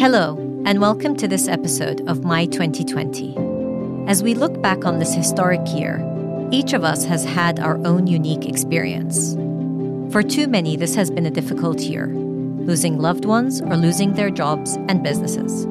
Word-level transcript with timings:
Hello, 0.00 0.38
and 0.64 0.80
welcome 0.80 1.14
to 1.16 1.28
this 1.28 1.46
episode 1.46 2.08
of 2.08 2.24
My 2.24 2.46
2020. 2.46 3.36
As 4.08 4.22
we 4.22 4.32
look 4.32 4.62
back 4.62 4.86
on 4.86 4.98
this 4.98 5.12
historic 5.14 5.60
year, 5.74 6.02
each 6.50 6.72
of 6.72 6.84
us 6.84 7.04
has 7.04 7.22
had 7.22 7.60
our 7.60 7.76
own 7.86 8.06
unique 8.06 8.48
experience. 8.48 9.34
For 10.10 10.22
too 10.22 10.48
many, 10.48 10.74
this 10.74 10.94
has 10.94 11.10
been 11.10 11.26
a 11.26 11.30
difficult 11.30 11.80
year, 11.80 12.06
losing 12.06 12.96
loved 12.98 13.26
ones 13.26 13.60
or 13.60 13.76
losing 13.76 14.14
their 14.14 14.30
jobs 14.30 14.76
and 14.88 15.02
businesses. 15.02 15.64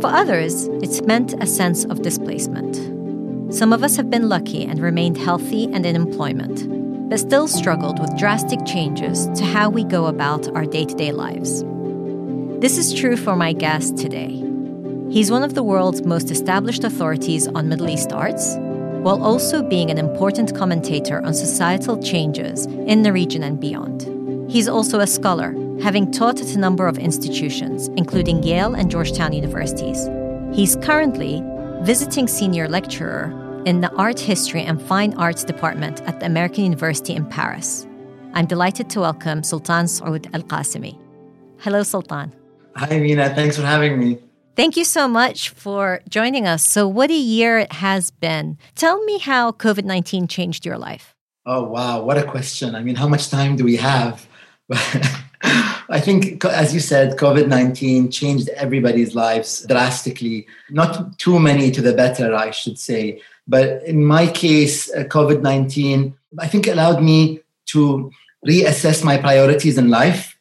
For 0.00 0.08
others, 0.08 0.64
it's 0.82 1.00
meant 1.02 1.40
a 1.40 1.46
sense 1.46 1.84
of 1.84 2.02
displacement. 2.02 3.54
Some 3.54 3.72
of 3.72 3.84
us 3.84 3.94
have 3.94 4.10
been 4.10 4.28
lucky 4.28 4.64
and 4.64 4.80
remained 4.80 5.18
healthy 5.18 5.72
and 5.72 5.86
in 5.86 5.94
employment, 5.94 7.08
but 7.08 7.20
still 7.20 7.46
struggled 7.46 8.00
with 8.00 8.18
drastic 8.18 8.66
changes 8.66 9.28
to 9.36 9.44
how 9.44 9.70
we 9.70 9.84
go 9.84 10.06
about 10.06 10.48
our 10.56 10.66
day 10.66 10.84
to 10.84 10.94
day 10.96 11.12
lives. 11.12 11.62
This 12.62 12.78
is 12.78 12.94
true 12.94 13.16
for 13.16 13.34
my 13.34 13.52
guest 13.52 13.98
today. 13.98 14.40
He's 15.10 15.32
one 15.32 15.42
of 15.42 15.54
the 15.54 15.64
world's 15.64 16.06
most 16.06 16.30
established 16.30 16.84
authorities 16.84 17.48
on 17.48 17.68
Middle 17.68 17.88
East 17.88 18.12
arts, 18.12 18.54
while 19.02 19.20
also 19.20 19.64
being 19.64 19.90
an 19.90 19.98
important 19.98 20.54
commentator 20.56 21.20
on 21.26 21.34
societal 21.34 22.00
changes 22.00 22.66
in 22.66 23.02
the 23.02 23.12
region 23.12 23.42
and 23.42 23.58
beyond. 23.58 24.06
He's 24.48 24.68
also 24.68 25.00
a 25.00 25.08
scholar, 25.08 25.56
having 25.82 26.12
taught 26.12 26.40
at 26.40 26.54
a 26.54 26.58
number 26.60 26.86
of 26.86 26.98
institutions, 26.98 27.88
including 27.96 28.44
Yale 28.44 28.74
and 28.74 28.88
Georgetown 28.88 29.32
universities. 29.32 30.08
He's 30.54 30.76
currently 30.76 31.42
visiting 31.80 32.28
senior 32.28 32.68
lecturer 32.68 33.32
in 33.66 33.80
the 33.80 33.92
Art 33.96 34.20
History 34.20 34.62
and 34.62 34.80
Fine 34.80 35.14
Arts 35.14 35.42
Department 35.42 36.00
at 36.02 36.20
the 36.20 36.26
American 36.26 36.62
University 36.62 37.16
in 37.16 37.26
Paris. 37.26 37.88
I'm 38.34 38.46
delighted 38.46 38.88
to 38.90 39.00
welcome 39.00 39.42
Sultan 39.42 39.88
Sooud 39.88 40.32
Al 40.32 40.42
Qassemi. 40.42 40.96
Hello, 41.58 41.82
Sultan. 41.82 42.32
Hi, 42.76 42.98
Mina. 42.98 43.34
Thanks 43.34 43.56
for 43.56 43.62
having 43.62 43.98
me. 43.98 44.18
Thank 44.56 44.76
you 44.76 44.84
so 44.84 45.06
much 45.08 45.50
for 45.50 46.00
joining 46.08 46.46
us. 46.46 46.66
So, 46.66 46.88
what 46.88 47.10
a 47.10 47.14
year 47.14 47.58
it 47.58 47.72
has 47.72 48.10
been. 48.10 48.58
Tell 48.74 49.02
me 49.04 49.18
how 49.18 49.52
COVID 49.52 49.84
19 49.84 50.26
changed 50.26 50.64
your 50.64 50.78
life. 50.78 51.14
Oh, 51.44 51.64
wow. 51.64 52.02
What 52.02 52.18
a 52.18 52.22
question. 52.22 52.74
I 52.74 52.82
mean, 52.82 52.94
how 52.94 53.08
much 53.08 53.28
time 53.28 53.56
do 53.56 53.64
we 53.64 53.76
have? 53.76 54.26
I 55.42 56.00
think, 56.00 56.44
as 56.44 56.72
you 56.72 56.80
said, 56.80 57.18
COVID 57.18 57.48
19 57.48 58.10
changed 58.10 58.48
everybody's 58.50 59.14
lives 59.14 59.66
drastically. 59.66 60.46
Not 60.70 61.18
too 61.18 61.38
many 61.38 61.70
to 61.72 61.82
the 61.82 61.92
better, 61.92 62.34
I 62.34 62.52
should 62.52 62.78
say. 62.78 63.20
But 63.46 63.82
in 63.84 64.04
my 64.04 64.28
case, 64.28 64.90
uh, 64.94 65.04
COVID 65.04 65.42
19, 65.42 66.16
I 66.38 66.48
think 66.48 66.66
allowed 66.66 67.02
me 67.02 67.40
to 67.66 68.10
reassess 68.46 69.04
my 69.04 69.18
priorities 69.18 69.76
in 69.76 69.90
life 69.90 70.31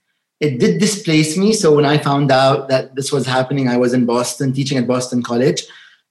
it 0.41 0.59
did 0.59 0.79
displace 0.79 1.37
me. 1.37 1.53
So 1.53 1.73
when 1.75 1.85
I 1.85 1.99
found 1.99 2.31
out 2.31 2.67
that 2.69 2.95
this 2.95 3.11
was 3.11 3.27
happening, 3.27 3.69
I 3.69 3.77
was 3.77 3.93
in 3.93 4.07
Boston 4.07 4.51
teaching 4.51 4.79
at 4.79 4.87
Boston 4.87 5.21
College, 5.21 5.63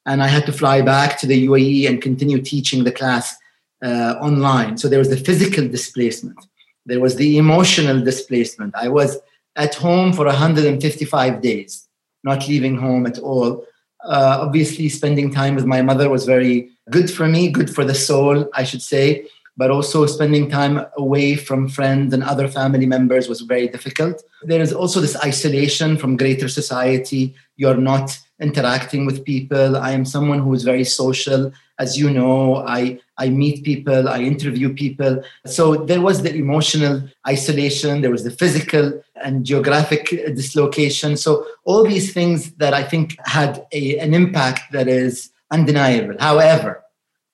and 0.06 0.22
I 0.22 0.28
had 0.28 0.46
to 0.46 0.52
fly 0.52 0.80
back 0.82 1.18
to 1.18 1.26
the 1.26 1.46
UAE 1.48 1.88
and 1.88 2.00
continue 2.00 2.40
teaching 2.40 2.84
the 2.84 2.92
class 2.92 3.36
uh, 3.84 4.14
online. 4.20 4.78
So 4.78 4.88
there 4.88 5.00
was 5.00 5.10
the 5.10 5.16
physical 5.16 5.66
displacement, 5.66 6.38
there 6.86 7.00
was 7.00 7.16
the 7.16 7.38
emotional 7.38 8.00
displacement. 8.02 8.74
I 8.76 8.88
was 8.88 9.18
at 9.56 9.74
home 9.74 10.12
for 10.12 10.26
155 10.26 11.42
days, 11.42 11.88
not 12.22 12.46
leaving 12.48 12.76
home 12.76 13.06
at 13.06 13.18
all. 13.18 13.66
Uh, 14.04 14.38
obviously, 14.40 14.88
spending 14.88 15.30
time 15.30 15.56
with 15.56 15.66
my 15.66 15.82
mother 15.82 16.08
was 16.08 16.24
very 16.24 16.70
good 16.88 17.10
for 17.10 17.26
me, 17.26 17.50
good 17.50 17.68
for 17.74 17.84
the 17.84 17.94
soul, 17.94 18.48
I 18.54 18.62
should 18.62 18.80
say 18.80 19.26
but 19.60 19.70
also 19.70 20.06
spending 20.06 20.48
time 20.48 20.86
away 20.96 21.36
from 21.36 21.68
friends 21.68 22.14
and 22.14 22.22
other 22.22 22.48
family 22.48 22.86
members 22.86 23.28
was 23.28 23.42
very 23.42 23.68
difficult. 23.68 24.16
There 24.42 24.62
is 24.62 24.72
also 24.72 25.02
this 25.02 25.22
isolation 25.22 25.98
from 25.98 26.16
greater 26.16 26.48
society. 26.48 27.34
You're 27.56 27.82
not 27.92 28.18
interacting 28.40 29.04
with 29.04 29.22
people. 29.22 29.76
I 29.76 29.90
am 29.90 30.06
someone 30.06 30.38
who 30.38 30.54
is 30.54 30.62
very 30.62 30.84
social. 30.84 31.52
As 31.78 31.98
you 31.98 32.08
know, 32.08 32.64
I, 32.78 33.00
I 33.18 33.28
meet 33.28 33.62
people, 33.62 34.08
I 34.08 34.20
interview 34.20 34.72
people. 34.72 35.22
So 35.44 35.62
there 35.90 36.00
was 36.00 36.22
the 36.22 36.34
emotional 36.34 37.02
isolation, 37.28 38.00
there 38.00 38.10
was 38.10 38.24
the 38.24 38.30
physical 38.30 39.02
and 39.22 39.44
geographic 39.44 40.08
dislocation. 40.40 41.18
So 41.18 41.46
all 41.64 41.84
these 41.84 42.14
things 42.14 42.52
that 42.52 42.72
I 42.72 42.82
think 42.82 43.14
had 43.26 43.66
a, 43.72 43.98
an 43.98 44.14
impact 44.14 44.72
that 44.72 44.88
is 44.88 45.28
undeniable. 45.50 46.16
However, 46.18 46.82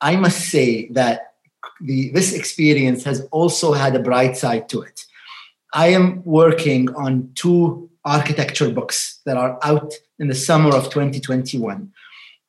I 0.00 0.16
must 0.16 0.50
say 0.50 0.88
that 0.88 1.25
the, 1.80 2.10
this 2.10 2.32
experience 2.32 3.04
has 3.04 3.26
also 3.30 3.72
had 3.72 3.94
a 3.94 4.00
bright 4.00 4.36
side 4.36 4.68
to 4.70 4.82
it. 4.82 5.04
I 5.72 5.88
am 5.88 6.22
working 6.24 6.94
on 6.94 7.30
two 7.34 7.90
architecture 8.04 8.70
books 8.70 9.20
that 9.26 9.36
are 9.36 9.58
out 9.62 9.92
in 10.18 10.28
the 10.28 10.34
summer 10.34 10.74
of 10.74 10.84
2021. 10.84 11.92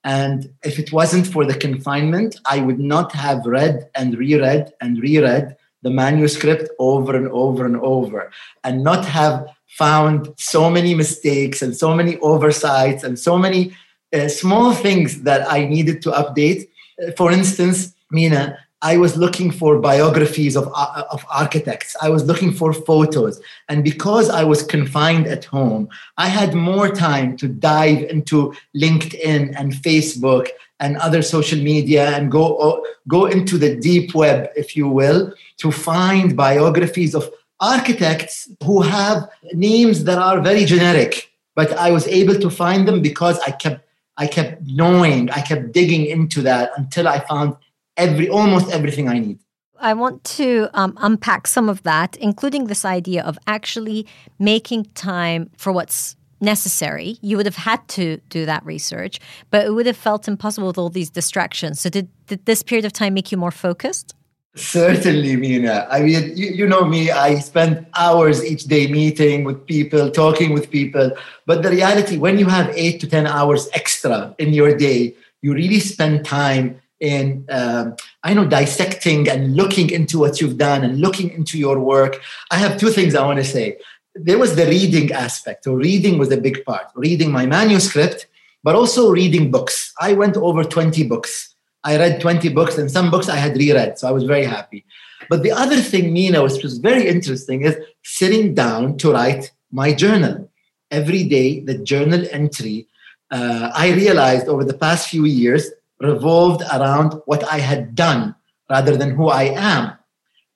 And 0.03 0.53
if 0.63 0.79
it 0.79 0.93
wasn't 0.93 1.27
for 1.27 1.43
the 1.43 1.55
confinement, 1.55 2.39
I 2.45 2.61
would 2.61 2.79
not 2.79 3.11
have 3.11 3.45
read 3.45 3.89
and 3.95 4.17
reread 4.17 4.71
and 4.79 4.99
reread 4.99 5.57
the 5.81 5.89
manuscript 5.89 6.69
over 6.79 7.15
and 7.15 7.27
over 7.29 7.65
and 7.65 7.77
over 7.77 8.31
and 8.63 8.83
not 8.83 9.05
have 9.05 9.47
found 9.67 10.33
so 10.37 10.69
many 10.69 10.95
mistakes 10.95 11.61
and 11.61 11.75
so 11.75 11.93
many 11.93 12.17
oversights 12.19 13.03
and 13.03 13.19
so 13.19 13.37
many 13.37 13.75
uh, 14.13 14.27
small 14.27 14.73
things 14.73 15.23
that 15.23 15.51
I 15.51 15.65
needed 15.65 16.01
to 16.03 16.11
update. 16.11 16.69
Uh, 17.01 17.11
for 17.17 17.31
instance, 17.31 17.93
Mina, 18.09 18.57
I 18.81 18.97
was 18.97 19.17
looking 19.17 19.49
for 19.49 19.79
biographies 19.79 20.55
of, 20.55 20.69
uh, 20.73 21.03
of 21.09 21.25
architects. 21.31 21.95
I 22.01 22.09
was 22.09 22.25
looking 22.25 22.53
for 22.53 22.73
photos. 22.73 23.41
And 23.69 23.83
because 23.83 24.29
I 24.29 24.43
was 24.43 24.61
confined 24.61 25.25
at 25.25 25.45
home, 25.45 25.89
I 26.17 26.27
had 26.27 26.53
more 26.53 26.89
time 26.89 27.37
to 27.37 27.47
dive 27.47 28.03
into 28.03 28.53
LinkedIn 28.75 29.55
and 29.57 29.73
Facebook 29.73 30.49
and 30.79 30.97
other 30.97 31.23
social 31.23 31.59
media 31.59 32.09
and 32.09 32.31
go, 32.31 32.85
go 33.07 33.25
into 33.25 33.57
the 33.57 33.75
deep 33.77 34.13
web, 34.13 34.49
if 34.55 34.75
you 34.75 34.87
will, 34.87 35.33
to 35.57 35.71
find 35.71 36.37
biographies 36.37 37.15
of 37.15 37.31
architects 37.59 38.47
who 38.63 38.83
have 38.83 39.27
names 39.53 40.03
that 40.03 40.19
are 40.19 40.39
very 40.39 40.65
generic. 40.65 41.31
But 41.55 41.73
I 41.73 41.89
was 41.89 42.07
able 42.07 42.35
to 42.35 42.49
find 42.51 42.87
them 42.87 43.01
because 43.01 43.39
I 43.39 43.51
kept 43.51 43.83
I 44.19 44.25
kept 44.25 44.63
knowing, 44.65 45.29
I 45.29 45.41
kept 45.41 45.73
digging 45.73 46.07
into 46.07 46.41
that 46.41 46.71
until 46.75 47.07
I 47.07 47.19
found 47.19 47.55
every 47.97 48.29
almost 48.29 48.71
everything 48.71 49.09
I 49.09 49.19
need. 49.19 49.39
I 49.79 49.93
want 49.93 50.23
to 50.23 50.69
um, 50.73 50.97
unpack 50.97 51.47
some 51.47 51.69
of 51.69 51.83
that, 51.83 52.15
including 52.17 52.65
this 52.65 52.83
idea 52.83 53.23
of 53.23 53.37
actually 53.45 54.07
making 54.39 54.85
time 54.95 55.49
for 55.57 55.71
what's 55.71 56.15
necessary. 56.41 57.17
You 57.21 57.37
would 57.37 57.45
have 57.45 57.55
had 57.55 57.87
to 57.89 58.17
do 58.29 58.45
that 58.45 58.65
research, 58.65 59.19
but 59.51 59.65
it 59.65 59.71
would 59.71 59.85
have 59.85 59.97
felt 59.97 60.27
impossible 60.27 60.67
with 60.67 60.77
all 60.77 60.89
these 60.89 61.09
distractions. 61.09 61.79
So, 61.79 61.89
did, 61.89 62.09
did 62.27 62.45
this 62.45 62.63
period 62.63 62.85
of 62.85 62.93
time 62.93 63.13
make 63.13 63.31
you 63.31 63.37
more 63.37 63.51
focused? 63.51 64.15
Certainly, 64.55 65.35
Mina. 65.35 65.87
I 65.89 66.01
mean, 66.01 66.35
you, 66.35 66.47
you 66.47 66.67
know 66.67 66.85
me, 66.85 67.11
I 67.11 67.35
spend 67.35 67.85
hours 67.95 68.43
each 68.43 68.63
day 68.63 68.87
meeting 68.87 69.43
with 69.43 69.65
people, 69.67 70.09
talking 70.09 70.51
with 70.51 70.71
people. 70.71 71.11
But 71.45 71.61
the 71.61 71.69
reality, 71.69 72.17
when 72.17 72.39
you 72.39 72.47
have 72.47 72.75
eight 72.75 72.99
to 73.01 73.07
10 73.07 73.27
hours 73.27 73.69
extra 73.73 74.33
in 74.39 74.53
your 74.53 74.75
day, 74.75 75.15
you 75.43 75.53
really 75.53 75.79
spend 75.79 76.25
time 76.25 76.81
in 76.99 77.45
um, 77.49 77.95
i 78.23 78.33
know 78.33 78.45
dissecting 78.45 79.29
and 79.29 79.55
looking 79.55 79.89
into 79.89 80.19
what 80.19 80.41
you've 80.41 80.57
done 80.57 80.83
and 80.83 80.99
looking 80.99 81.29
into 81.29 81.57
your 81.57 81.79
work. 81.79 82.21
I 82.51 82.57
have 82.57 82.79
two 82.79 82.89
things 82.89 83.15
i 83.15 83.25
want 83.25 83.39
to 83.39 83.45
say. 83.45 83.77
There 84.15 84.39
was 84.39 84.55
the 84.55 84.65
reading 84.65 85.11
aspect 85.11 85.65
so 85.65 85.73
reading 85.73 86.17
was 86.17 86.31
a 86.31 86.37
big 86.37 86.65
part. 86.65 86.87
Reading 86.95 87.31
my 87.31 87.45
manuscript 87.45 88.27
but 88.63 88.75
also 88.75 89.11
reading 89.11 89.51
books. 89.51 89.93
I 90.01 90.13
went 90.13 90.35
over 90.35 90.63
20 90.63 91.07
books. 91.07 91.55
I 91.83 91.97
read 91.97 92.19
20 92.19 92.49
books 92.49 92.77
and 92.77 92.89
some 92.89 93.11
books 93.11 93.29
i 93.29 93.35
had 93.35 93.55
reread 93.55 93.99
so 93.99 94.07
i 94.07 94.11
was 94.11 94.23
very 94.23 94.45
happy. 94.45 94.85
But 95.29 95.43
the 95.43 95.51
other 95.51 95.77
thing 95.77 96.13
Mina 96.13 96.41
which 96.43 96.63
was 96.63 96.79
very 96.79 97.07
interesting 97.07 97.61
is 97.61 97.75
sitting 98.03 98.55
down 98.55 98.97
to 98.99 99.11
write 99.11 99.51
my 99.71 99.93
journal. 99.93 100.49
Every 100.89 101.23
day 101.25 101.59
the 101.59 101.77
journal 101.77 102.25
entry 102.31 102.87
uh, 103.29 103.69
i 103.73 103.91
realized 103.91 104.47
over 104.47 104.63
the 104.63 104.73
past 104.85 105.09
few 105.09 105.25
years 105.25 105.69
revolved 105.99 106.61
around 106.73 107.21
what 107.25 107.43
I 107.51 107.59
had 107.59 107.95
done 107.95 108.35
rather 108.69 108.95
than 108.97 109.11
who 109.11 109.29
I 109.29 109.43
am. 109.43 109.93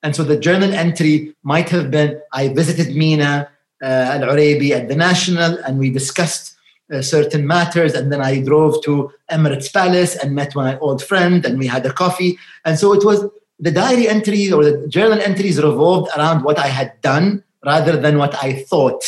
And 0.03 0.15
so 0.15 0.23
the 0.23 0.37
journal 0.37 0.73
entry 0.73 1.35
might 1.43 1.69
have 1.69 1.91
been 1.91 2.19
I 2.33 2.49
visited 2.49 2.95
Mina 2.95 3.49
uh, 3.81 3.85
Al 3.85 4.23
at 4.29 4.87
the 4.87 4.95
National 4.95 5.57
and 5.59 5.79
we 5.79 5.89
discussed 5.89 6.55
uh, 6.91 7.01
certain 7.01 7.47
matters. 7.47 7.93
And 7.93 8.11
then 8.11 8.21
I 8.21 8.41
drove 8.41 8.83
to 8.83 9.11
Emirates 9.31 9.71
Palace 9.71 10.15
and 10.15 10.35
met 10.35 10.55
my 10.55 10.77
old 10.79 11.03
friend 11.03 11.45
and 11.45 11.57
we 11.57 11.67
had 11.67 11.85
a 11.85 11.93
coffee. 11.93 12.37
And 12.65 12.77
so 12.77 12.93
it 12.93 13.05
was 13.05 13.25
the 13.59 13.71
diary 13.71 14.07
entries 14.07 14.51
or 14.51 14.63
the 14.63 14.87
journal 14.87 15.19
entries 15.19 15.61
revolved 15.61 16.11
around 16.17 16.43
what 16.43 16.57
I 16.57 16.67
had 16.67 16.99
done 17.01 17.43
rather 17.63 17.95
than 17.95 18.17
what 18.17 18.35
I 18.43 18.63
thought 18.63 19.03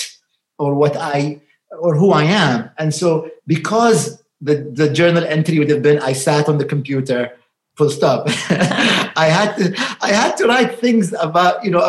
or 0.60 0.76
what 0.76 0.96
I 0.96 1.42
or 1.82 1.96
who 1.96 2.12
I 2.12 2.24
am. 2.24 2.70
And 2.78 2.94
so 2.94 3.30
because 3.48 4.23
the, 4.44 4.56
the 4.74 4.90
journal 4.92 5.24
entry 5.24 5.58
would 5.58 5.70
have 5.70 5.82
been 5.82 6.00
I 6.00 6.14
sat 6.14 6.50
on 6.50 6.58
the 6.58 6.66
computer, 6.66 7.32
full 7.76 7.90
stop. 7.90 8.26
I 8.28 9.28
had 9.32 9.56
to 9.58 9.74
I 10.02 10.12
had 10.12 10.36
to 10.38 10.48
write 10.48 10.80
things 10.80 11.14
about, 11.14 11.64
you 11.64 11.72
know, 11.72 11.82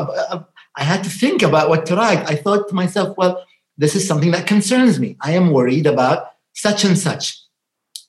I 0.77 0.85
had 0.85 1.03
to 1.05 1.11
think 1.11 1.43
about 1.43 1.69
what 1.69 1.85
to 1.87 1.97
write. 1.97 2.31
I 2.31 2.37
thought 2.37 2.69
to 2.69 2.75
myself, 2.75 3.17
well, 3.17 3.45
this 3.77 3.97
is 3.97 4.06
something 4.06 4.31
that 4.31 4.47
concerns 4.47 5.01
me. 5.01 5.17
I 5.21 5.33
am 5.33 5.51
worried 5.51 5.87
about 5.87 6.31
such 6.53 6.85
and 6.85 6.97
such. 6.97 7.41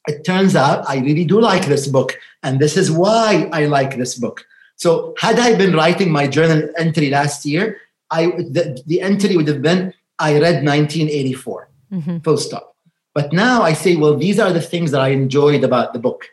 It 0.08 0.24
turns 0.24 0.56
out 0.56 0.88
I 0.88 0.98
really 1.00 1.26
do 1.26 1.42
like 1.42 1.66
this 1.66 1.88
book, 1.88 2.20
and 2.44 2.60
this 2.60 2.78
is 2.78 2.92
why 2.92 3.50
I 3.52 3.66
like 3.66 3.98
this 3.98 4.16
book. 4.16 4.46
So, 4.76 5.16
had 5.18 5.40
I 5.40 5.56
been 5.56 5.74
writing 5.74 6.12
my 6.12 6.28
journal 6.28 6.70
entry 6.78 7.10
last 7.10 7.44
year, 7.46 7.78
I 8.12 8.28
the, 8.28 8.80
the 8.86 9.02
entry 9.02 9.36
would 9.36 9.48
have 9.48 9.64
been 9.64 9.94
I 10.20 10.34
read 10.34 10.64
1984, 10.64 11.70
mm-hmm. 11.92 12.18
full 12.20 12.38
stop. 12.38 12.75
But 13.16 13.34
now 13.34 13.64
I 13.64 13.74
say, 13.74 13.96
well, 13.96 14.16
these 14.16 14.40
are 14.40 14.52
the 14.52 14.62
things 14.62 14.92
that 14.92 15.02
I 15.02 15.08
enjoyed 15.08 15.64
about 15.64 15.94
the 15.94 16.00
book, 16.00 16.28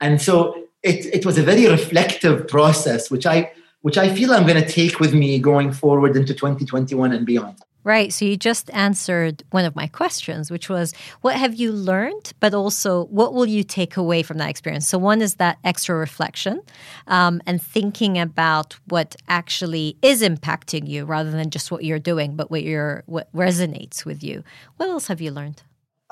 and 0.00 0.20
so 0.20 0.66
it 0.82 1.06
it 1.06 1.24
was 1.24 1.38
a 1.38 1.42
very 1.42 1.66
reflective 1.68 2.48
process, 2.48 3.10
which 3.10 3.24
I 3.24 3.52
which 3.82 3.96
I 3.96 4.12
feel 4.14 4.32
I'm 4.32 4.46
going 4.46 4.62
to 4.62 4.68
take 4.68 4.98
with 4.98 5.14
me 5.14 5.38
going 5.38 5.70
forward 5.72 6.16
into 6.16 6.34
2021 6.34 7.12
and 7.12 7.24
beyond. 7.24 7.58
Right. 7.84 8.14
So 8.14 8.24
you 8.24 8.38
just 8.38 8.70
answered 8.72 9.42
one 9.50 9.66
of 9.66 9.76
my 9.76 9.86
questions, 9.86 10.50
which 10.50 10.70
was 10.70 10.94
what 11.20 11.36
have 11.36 11.54
you 11.54 11.70
learned, 11.70 12.32
but 12.40 12.54
also 12.54 13.04
what 13.04 13.34
will 13.34 13.44
you 13.44 13.62
take 13.62 13.98
away 13.98 14.22
from 14.22 14.38
that 14.38 14.48
experience? 14.48 14.88
So, 14.88 14.96
one 14.96 15.20
is 15.20 15.34
that 15.34 15.58
extra 15.64 15.94
reflection 15.94 16.62
um, 17.06 17.42
and 17.46 17.62
thinking 17.62 18.18
about 18.18 18.78
what 18.88 19.14
actually 19.28 19.98
is 20.00 20.22
impacting 20.22 20.88
you 20.88 21.04
rather 21.04 21.30
than 21.30 21.50
just 21.50 21.70
what 21.70 21.84
you're 21.84 21.98
doing, 21.98 22.36
but 22.36 22.50
what, 22.50 22.62
you're, 22.62 23.04
what 23.04 23.30
resonates 23.34 24.06
with 24.06 24.24
you. 24.24 24.42
What 24.78 24.88
else 24.88 25.08
have 25.08 25.20
you 25.20 25.30
learned? 25.30 25.62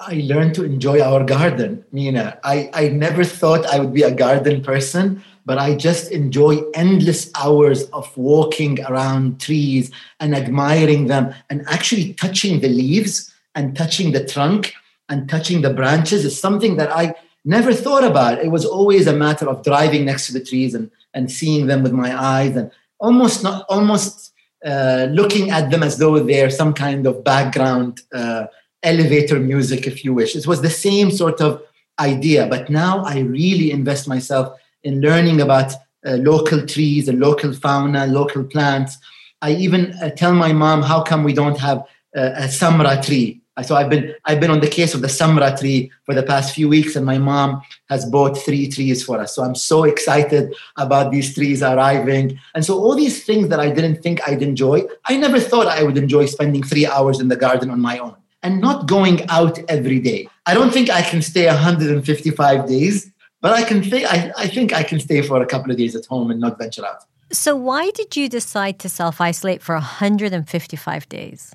I 0.05 0.23
learned 0.25 0.55
to 0.57 0.65
enjoy 0.65 1.01
our 1.01 1.23
garden, 1.25 1.85
Mina. 1.93 2.39
I, 2.43 2.71
I 2.75 2.89
never 2.89 3.25
thought 3.25 3.67
I 3.67 3.79
would 3.79 3.95
be 3.95 4.03
a 4.03 4.15
garden 4.15 4.63
person 4.63 5.23
but 5.45 5.59
I 5.59 5.75
just 5.75 6.11
enjoy 6.13 6.61
endless 6.75 7.31
hours 7.35 7.85
of 7.91 8.17
walking 8.17 8.83
around 8.85 9.41
trees 9.41 9.91
and 10.21 10.35
admiring 10.35 11.07
them 11.07 11.35
and 11.51 11.65
actually 11.69 12.15
touching 12.15 12.61
the 12.61 12.69
leaves 12.69 13.33
and 13.55 13.77
touching 13.77 14.13
the 14.13 14.25
trunk 14.25 14.75
and 15.09 15.29
touching 15.29 15.63
the 15.63 15.75
branches 15.75 16.25
is 16.25 16.39
something 16.39 16.77
that 16.77 16.95
I 16.95 17.15
never 17.45 17.73
thought 17.73 18.05
about. 18.05 18.39
It 18.39 18.51
was 18.51 18.65
always 18.65 19.07
a 19.07 19.13
matter 19.13 19.49
of 19.49 19.65
driving 19.65 20.05
next 20.05 20.27
to 20.27 20.33
the 20.33 20.45
trees 20.45 20.75
and, 20.75 20.91
and 21.13 21.31
seeing 21.31 21.67
them 21.67 21.83
with 21.83 21.93
my 21.93 22.17
eyes 22.17 22.57
and 22.57 22.71
almost 23.01 23.43
not 23.43 23.67
almost 23.69 24.33
uh, 24.65 25.09
looking 25.11 25.51
at 25.51 25.71
them 25.71 25.83
as 25.83 25.99
though 25.99 26.21
they're 26.21 26.51
some 26.51 26.73
kind 26.73 27.05
of 27.05 27.25
background 27.25 28.01
uh, 28.15 28.47
elevator 28.83 29.39
music, 29.39 29.87
if 29.87 30.05
you 30.05 30.15
wish. 30.15 30.35
It 30.35 30.47
was 30.47 30.63
the 30.63 30.71
same 30.71 31.11
sort 31.11 31.41
of 31.41 31.63
idea, 31.99 32.47
but 32.47 32.71
now 32.71 33.05
I 33.05 33.21
really 33.21 33.71
invest 33.71 34.09
myself 34.09 34.59
in 34.83 35.01
learning 35.01 35.41
about 35.41 35.73
uh, 36.05 36.13
local 36.15 36.67
trees 36.67 37.09
and 37.09 37.21
local 37.21 37.53
fauna, 37.53 38.07
local 38.07 38.45
plants. 38.45 38.99
I 39.41 39.53
even 39.53 39.93
uh, 40.03 40.11
tell 40.11 40.35
my 40.35 40.53
mom, 40.53 40.83
how 40.83 41.03
come 41.03 41.25
we 41.25 41.33
don't 41.33 41.59
have 41.59 41.79
uh, 42.17 42.33
a 42.37 42.45
samra 42.45 43.05
tree? 43.05 43.41
So 43.63 43.77
I've 43.77 43.91
been 43.91 44.15
I've 44.25 44.41
been 44.41 44.51
on 44.51 44.61
the 44.61 44.69
case 44.69 44.95
of 44.95 45.03
the 45.03 45.09
samra 45.09 45.59
tree 45.59 45.93
for 46.05 46.15
the 46.15 46.23
past 46.23 46.55
few 46.55 46.71
weeks, 46.71 46.97
and 46.97 47.05
my 47.05 47.19
mom 47.19 47.61
has 47.91 48.07
bought 48.07 48.39
three 48.39 48.67
trees 48.67 49.05
for 49.05 49.21
us. 49.21 49.35
So 49.35 49.43
I'm 49.43 49.55
so 49.55 49.85
excited 49.85 50.55
about 50.79 51.13
these 51.13 51.35
trees 51.35 51.63
arriving. 51.63 52.39
And 52.55 52.65
so 52.65 52.79
all 52.79 52.97
these 52.97 53.25
things 53.25 53.49
that 53.49 53.61
I 53.61 53.71
didn't 53.71 54.03
think 54.03 54.27
I'd 54.27 54.41
enjoy, 54.41 54.85
I 55.05 55.19
never 55.19 55.39
thought 55.39 55.67
I 55.67 55.83
would 55.83 55.99
enjoy 55.99 56.27
spending 56.27 56.63
three 56.63 56.87
hours 56.87 57.21
in 57.21 57.29
the 57.29 57.37
garden 57.37 57.69
on 57.69 57.79
my 57.79 57.99
own 57.99 58.17
and 58.43 58.61
not 58.61 58.87
going 58.87 59.29
out 59.29 59.59
every 59.69 60.01
day. 60.01 60.29
I 60.47 60.55
don't 60.55 60.73
think 60.73 60.91
I 60.91 61.03
can 61.03 61.23
stay 61.23 61.47
155 61.47 62.69
days 62.69 63.13
but 63.43 63.53
I 63.53 63.65
can 63.65 63.83
think 63.83 64.07
I, 64.11 64.33
I 64.39 64.47
think 64.47 64.73
I 64.73 64.85
can 64.85 65.01
stay 65.01 65.21
for 65.21 65.43
a 65.43 65.47
couple 65.47 65.71
of 65.71 65.77
days 65.77 65.95
at 65.95 66.07
home 66.07 66.31
and 66.31 66.41
not 66.41 66.59
venture 66.59 66.87
out. 66.87 67.05
So 67.33 67.57
why 67.57 67.91
did 67.91 68.17
you 68.17 68.29
decide 68.29 68.79
to 68.79 68.89
self-isolate 68.89 69.63
for 69.63 69.75
155 69.75 71.09
days? 71.09 71.55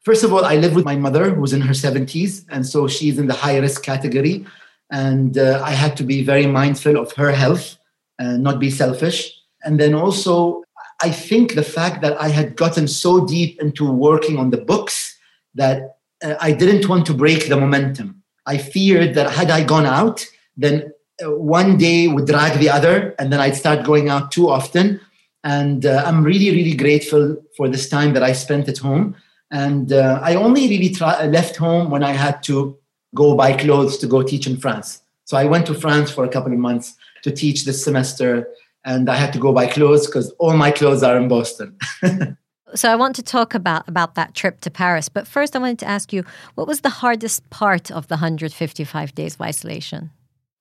First 0.00 0.24
of 0.24 0.32
all, 0.32 0.44
I 0.44 0.56
live 0.56 0.74
with 0.74 0.84
my 0.84 0.96
mother 0.96 1.30
who's 1.30 1.52
in 1.52 1.60
her 1.60 1.74
70s 1.74 2.44
and 2.50 2.66
so 2.66 2.88
she's 2.88 3.18
in 3.18 3.28
the 3.28 3.34
high 3.34 3.58
risk 3.58 3.82
category 3.82 4.44
and 4.90 5.38
uh, 5.38 5.62
I 5.64 5.72
had 5.72 5.96
to 5.98 6.02
be 6.02 6.24
very 6.24 6.46
mindful 6.46 6.96
of 6.96 7.12
her 7.12 7.30
health 7.30 7.78
and 8.18 8.42
not 8.42 8.58
be 8.58 8.70
selfish. 8.70 9.32
And 9.62 9.78
then 9.78 9.94
also 9.94 10.64
I 11.00 11.10
think 11.10 11.54
the 11.54 11.62
fact 11.62 12.02
that 12.02 12.20
I 12.20 12.28
had 12.28 12.56
gotten 12.56 12.88
so 12.88 13.24
deep 13.24 13.60
into 13.62 13.88
working 13.88 14.38
on 14.38 14.50
the 14.50 14.56
books 14.58 15.16
that 15.54 15.97
uh, 16.22 16.34
I 16.40 16.52
didn't 16.52 16.88
want 16.88 17.06
to 17.06 17.14
break 17.14 17.48
the 17.48 17.56
momentum. 17.56 18.22
I 18.46 18.58
feared 18.58 19.14
that 19.14 19.30
had 19.30 19.50
I 19.50 19.64
gone 19.64 19.86
out, 19.86 20.24
then 20.56 20.92
one 21.22 21.76
day 21.76 22.08
would 22.08 22.26
drag 22.26 22.58
the 22.58 22.70
other, 22.70 23.14
and 23.18 23.32
then 23.32 23.40
I'd 23.40 23.56
start 23.56 23.84
going 23.84 24.08
out 24.08 24.30
too 24.30 24.48
often. 24.48 25.00
And 25.44 25.86
uh, 25.86 26.02
I'm 26.06 26.22
really, 26.22 26.50
really 26.50 26.74
grateful 26.74 27.36
for 27.56 27.68
this 27.68 27.88
time 27.88 28.12
that 28.14 28.22
I 28.22 28.32
spent 28.32 28.68
at 28.68 28.78
home. 28.78 29.16
And 29.50 29.92
uh, 29.92 30.20
I 30.22 30.34
only 30.34 30.68
really 30.68 30.90
try, 30.90 31.26
left 31.26 31.56
home 31.56 31.90
when 31.90 32.02
I 32.02 32.12
had 32.12 32.42
to 32.44 32.76
go 33.14 33.34
buy 33.34 33.52
clothes 33.54 33.98
to 33.98 34.06
go 34.06 34.22
teach 34.22 34.46
in 34.46 34.58
France. 34.58 35.02
So 35.24 35.36
I 35.36 35.44
went 35.44 35.66
to 35.66 35.74
France 35.74 36.10
for 36.10 36.24
a 36.24 36.28
couple 36.28 36.52
of 36.52 36.58
months 36.58 36.94
to 37.22 37.30
teach 37.30 37.64
this 37.64 37.82
semester, 37.82 38.48
and 38.84 39.08
I 39.08 39.16
had 39.16 39.32
to 39.34 39.38
go 39.38 39.52
buy 39.52 39.66
clothes 39.66 40.06
because 40.06 40.30
all 40.38 40.56
my 40.56 40.70
clothes 40.70 41.02
are 41.02 41.16
in 41.16 41.28
Boston. 41.28 41.76
so 42.74 42.90
I 42.90 42.96
want 42.96 43.16
to 43.16 43.22
talk 43.22 43.54
about 43.54 43.88
about 43.88 44.14
that 44.14 44.34
trip 44.34 44.60
to 44.60 44.70
Paris, 44.70 45.08
but 45.08 45.26
first 45.26 45.56
I 45.56 45.58
wanted 45.58 45.78
to 45.80 45.86
ask 45.86 46.12
you, 46.12 46.24
what 46.54 46.66
was 46.66 46.80
the 46.80 46.90
hardest 46.90 47.48
part 47.50 47.90
of 47.90 48.08
the 48.08 48.14
155 48.14 49.14
days 49.14 49.34
of 49.34 49.40
isolation? 49.40 50.10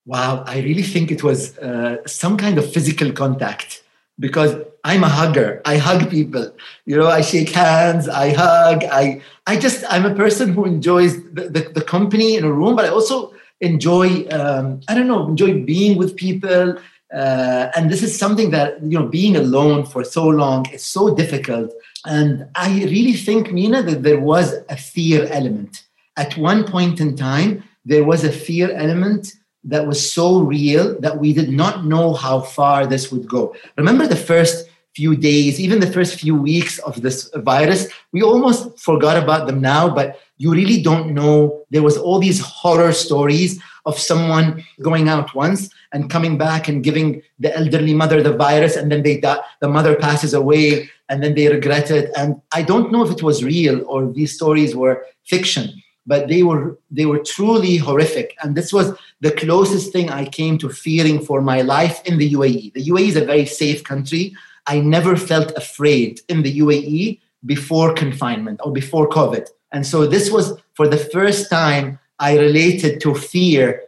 Wow, 0.05 0.43
I 0.47 0.59
really 0.59 0.83
think 0.83 1.11
it 1.11 1.23
was 1.23 1.57
uh, 1.57 1.97
some 2.05 2.37
kind 2.37 2.57
of 2.57 2.71
physical 2.71 3.11
contact 3.11 3.83
because 4.19 4.55
I'm 4.83 5.03
a 5.03 5.09
hugger. 5.09 5.61
I 5.65 5.77
hug 5.77 6.09
people. 6.09 6.51
You 6.85 6.97
know, 6.97 7.07
I 7.07 7.21
shake 7.21 7.49
hands, 7.49 8.07
I 8.07 8.33
hug. 8.33 8.83
I 8.85 9.21
I 9.45 9.57
just 9.57 9.83
I'm 9.89 10.05
a 10.05 10.15
person 10.15 10.53
who 10.53 10.65
enjoys 10.65 11.21
the, 11.33 11.49
the, 11.49 11.71
the 11.75 11.81
company 11.81 12.35
in 12.35 12.45
a 12.45 12.51
room, 12.51 12.75
but 12.75 12.85
I 12.85 12.89
also 12.89 13.33
enjoy 13.59 14.27
um, 14.29 14.81
I 14.87 14.93
don't 14.95 15.07
know, 15.07 15.27
enjoy 15.27 15.63
being 15.63 15.97
with 15.97 16.15
people. 16.15 16.77
Uh, 17.13 17.71
and 17.75 17.89
this 17.89 18.03
is 18.03 18.17
something 18.17 18.51
that 18.51 18.81
you 18.83 18.99
know, 18.99 19.07
being 19.07 19.35
alone 19.35 19.85
for 19.85 20.03
so 20.03 20.27
long 20.27 20.69
is 20.71 20.83
so 20.83 21.15
difficult. 21.15 21.73
And 22.05 22.47
I 22.55 22.83
really 22.85 23.13
think, 23.13 23.51
Mina, 23.53 23.81
that 23.83 24.03
there 24.03 24.19
was 24.19 24.53
a 24.69 24.77
fear 24.77 25.25
element. 25.31 25.83
At 26.17 26.37
one 26.37 26.65
point 26.65 26.99
in 26.99 27.15
time, 27.15 27.63
there 27.85 28.03
was 28.03 28.23
a 28.23 28.31
fear 28.31 28.71
element 28.71 29.33
that 29.63 29.87
was 29.87 30.11
so 30.11 30.39
real 30.39 30.99
that 30.99 31.17
we 31.17 31.33
did 31.33 31.49
not 31.49 31.85
know 31.85 32.13
how 32.13 32.41
far 32.41 32.85
this 32.85 33.11
would 33.11 33.27
go. 33.27 33.55
Remember 33.77 34.07
the 34.07 34.15
first 34.15 34.67
few 34.95 35.15
days, 35.15 35.59
even 35.59 35.79
the 35.79 35.91
first 35.91 36.19
few 36.19 36.35
weeks 36.35 36.79
of 36.79 37.01
this 37.01 37.29
virus, 37.35 37.87
we 38.11 38.23
almost 38.23 38.79
forgot 38.79 39.21
about 39.21 39.45
them 39.45 39.61
now, 39.61 39.87
but 39.87 40.19
you 40.37 40.51
really 40.51 40.81
don't 40.81 41.13
know. 41.13 41.63
There 41.69 41.83
was 41.83 41.97
all 41.97 42.19
these 42.19 42.39
horror 42.39 42.91
stories 42.93 43.61
of 43.85 43.99
someone 43.99 44.63
going 44.81 45.07
out 45.07 45.35
once 45.35 45.69
and 45.93 46.09
coming 46.09 46.37
back 46.37 46.67
and 46.67 46.83
giving 46.83 47.21
the 47.39 47.55
elderly 47.55 47.93
mother 47.93 48.21
the 48.21 48.33
virus, 48.33 48.75
and 48.75 48.91
then 48.91 49.03
they 49.03 49.19
die, 49.19 49.39
the 49.61 49.67
mother 49.67 49.95
passes 49.95 50.33
away, 50.33 50.89
and 51.09 51.23
then 51.23 51.35
they 51.35 51.47
regret 51.47 51.91
it. 51.91 52.11
And 52.15 52.41
I 52.53 52.61
don't 52.61 52.91
know 52.91 53.05
if 53.05 53.11
it 53.11 53.23
was 53.23 53.43
real 53.43 53.85
or 53.87 54.11
these 54.11 54.35
stories 54.35 54.75
were 54.75 55.05
fiction 55.25 55.69
but 56.07 56.29
they 56.29 56.41
were 56.41 56.79
they 56.89 57.05
were 57.05 57.19
truly 57.19 57.77
horrific. 57.77 58.35
And 58.41 58.55
this 58.55 58.73
was 58.73 58.97
the 59.21 59.31
closest 59.31 59.91
thing 59.91 60.09
i 60.09 60.25
came 60.25 60.57
to 60.59 60.69
fearing 60.69 61.19
for 61.19 61.41
my 61.41 61.61
life 61.61 62.01
in 62.05 62.17
the 62.17 62.33
uae 62.33 62.73
the 62.73 62.85
uae 62.85 63.09
is 63.09 63.17
a 63.17 63.25
very 63.25 63.45
safe 63.45 63.83
country. 63.83 64.33
I 64.65 64.79
never 64.79 65.15
felt 65.15 65.51
afraid 65.55 66.21
in 66.29 66.41
the 66.41 66.59
uae 66.59 67.19
before 67.45 67.93
confinement 67.93 68.61
or 68.63 68.71
before 68.71 69.07
covid. 69.09 69.47
And 69.73 69.85
so 69.85 70.07
this 70.07 70.31
was 70.31 70.53
for 70.73 70.87
the 70.87 71.03
first 71.15 71.49
time 71.49 71.99
i 72.19 72.37
related 72.37 73.01
to 73.01 73.13
fear 73.13 73.83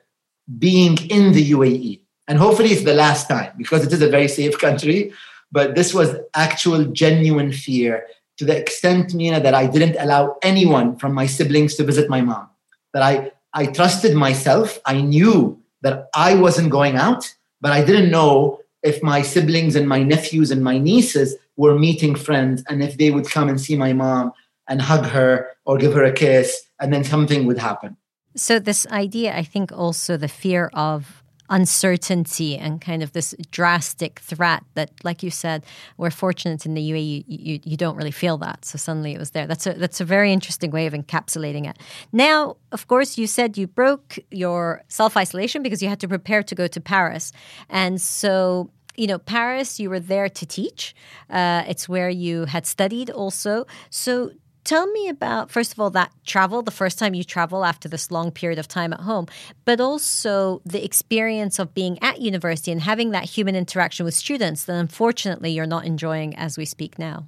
being 0.58 0.98
in 1.10 1.32
the 1.34 1.51
uae 1.51 2.00
and 2.27 2.38
hopefully 2.39 2.70
it's 2.70 2.84
the 2.84 2.94
last 2.94 3.27
time 3.27 3.51
because 3.58 3.86
it 3.86 3.94
is 3.94 4.01
a 4.01 4.10
very 4.10 4.27
safe 4.27 4.58
country 4.58 5.12
but 5.51 5.75
this 5.75 5.94
was 5.94 6.15
actual 6.34 6.86
genuine 6.86 7.51
fear 7.51 8.06
to 8.39 8.46
the 8.46 8.58
extent, 8.58 9.13
Mina, 9.13 9.41
that 9.41 9.53
I 9.53 9.68
didn't 9.68 9.98
allow 10.00 10.38
anyone 10.41 10.96
from 10.96 11.13
my 11.13 11.25
siblings 11.25 11.75
to 11.75 11.84
visit 11.84 12.10
my 12.10 12.22
mom. 12.22 12.48
That 12.94 13.03
I, 13.03 13.34
I 13.53 13.65
trusted 13.65 14.15
myself. 14.15 14.79
I 14.86 15.01
knew 15.01 15.62
that 15.82 16.08
I 16.15 16.36
wasn't 16.36 16.72
going 16.72 16.96
out, 16.96 17.36
but 17.60 17.74
I 17.74 17.84
didn't 17.84 18.10
know 18.10 18.62
if 18.82 19.03
my 19.03 19.24
siblings 19.24 19.75
and 19.75 19.89
my 19.89 20.03
nephews 20.03 20.51
and 20.51 20.63
my 20.63 20.77
nieces 20.77 21.36
were 21.58 21.77
meeting 21.77 22.15
friends 22.15 22.63
and 22.70 22.82
if 22.82 22.98
they 22.98 23.12
would 23.12 23.29
come 23.29 23.50
and 23.50 23.60
see 23.60 23.75
my 23.75 23.91
mom 23.91 24.32
and 24.70 24.82
hug 24.82 25.06
her 25.08 25.50
or 25.65 25.77
give 25.77 25.94
her 25.94 26.06
a 26.06 26.13
kiss 26.13 26.63
and 26.79 26.94
then 26.94 27.03
something 27.03 27.46
would 27.46 27.58
happen. 27.58 27.98
So, 28.36 28.59
this 28.59 28.86
idea, 28.88 29.36
I 29.36 29.43
think 29.43 29.71
also 29.71 30.17
the 30.17 30.27
fear 30.27 30.69
of 30.74 31.24
uncertainty 31.50 32.57
and 32.57 32.79
kind 32.79 33.01
of 33.01 33.13
this 33.13 33.33
drastic 33.51 34.19
threat 34.19 34.63
that, 34.75 34.91
like 35.03 35.24
you 35.24 35.31
said, 35.31 35.65
we're 35.98 36.12
fortunate 36.12 36.65
in 36.65 36.75
the 36.75 36.91
UAE, 36.91 37.24
you, 37.27 37.53
you, 37.53 37.59
you, 37.63 37.77
don't 37.77 37.95
really 37.95 38.12
feel 38.12 38.38
that. 38.38 38.63
So 38.65 38.77
suddenly 38.77 39.13
it 39.13 39.17
was 39.17 39.31
there. 39.31 39.48
That's 39.48 39.65
a, 39.65 39.74
that's 39.74 40.00
a 40.00 40.05
very 40.05 40.31
interesting 40.31 40.71
way 40.71 40.86
of 40.86 40.93
encapsulating 40.93 41.67
it. 41.67 41.77
Now, 42.12 42.57
of 42.71 42.88
course, 42.88 43.17
you 43.17 43.27
said 43.27 43.57
you 43.57 43.67
broke 43.67 44.19
your 44.29 44.83
self 44.88 45.17
isolation 45.17 45.63
because 45.63 45.81
you 45.81 45.89
had 45.89 46.00
to 46.01 46.07
prepare 46.07 46.43
to 46.43 46.55
go 46.55 46.67
to 46.67 46.79
Paris. 46.79 47.31
And 47.69 48.00
so 48.00 48.69
you 48.95 49.07
know, 49.07 49.17
Paris, 49.17 49.79
you 49.79 49.89
were 49.89 50.01
there 50.01 50.27
to 50.27 50.45
teach. 50.45 50.93
Uh, 51.29 51.63
it's 51.69 51.88
where 51.88 52.09
you 52.09 52.45
had 52.45 52.65
studied 52.65 53.09
also. 53.09 53.65
So 53.89 54.31
tell 54.69 54.85
me 54.85 55.09
about, 55.09 55.49
first 55.49 55.73
of 55.73 55.79
all, 55.79 55.89
that 55.89 56.11
travel, 56.27 56.61
the 56.61 56.69
first 56.69 56.99
time 56.99 57.15
you 57.15 57.23
travel 57.23 57.65
after 57.65 57.89
this 57.89 58.11
long 58.11 58.29
period 58.29 58.59
of 58.59 58.67
time 58.67 58.93
at 58.93 58.99
home, 58.99 59.25
but 59.65 59.81
also 59.81 60.61
the 60.63 60.85
experience 60.85 61.57
of 61.57 61.73
being 61.73 61.97
at 62.03 62.21
university 62.21 62.71
and 62.71 62.81
having 62.81 63.09
that 63.09 63.25
human 63.25 63.55
interaction 63.55 64.05
with 64.05 64.13
students 64.13 64.65
that 64.65 64.73
unfortunately 64.73 65.49
you're 65.49 65.65
not 65.65 65.85
enjoying 65.85 66.35
as 66.35 66.55
we 66.55 66.65
speak 66.65 66.99
now. 66.99 67.27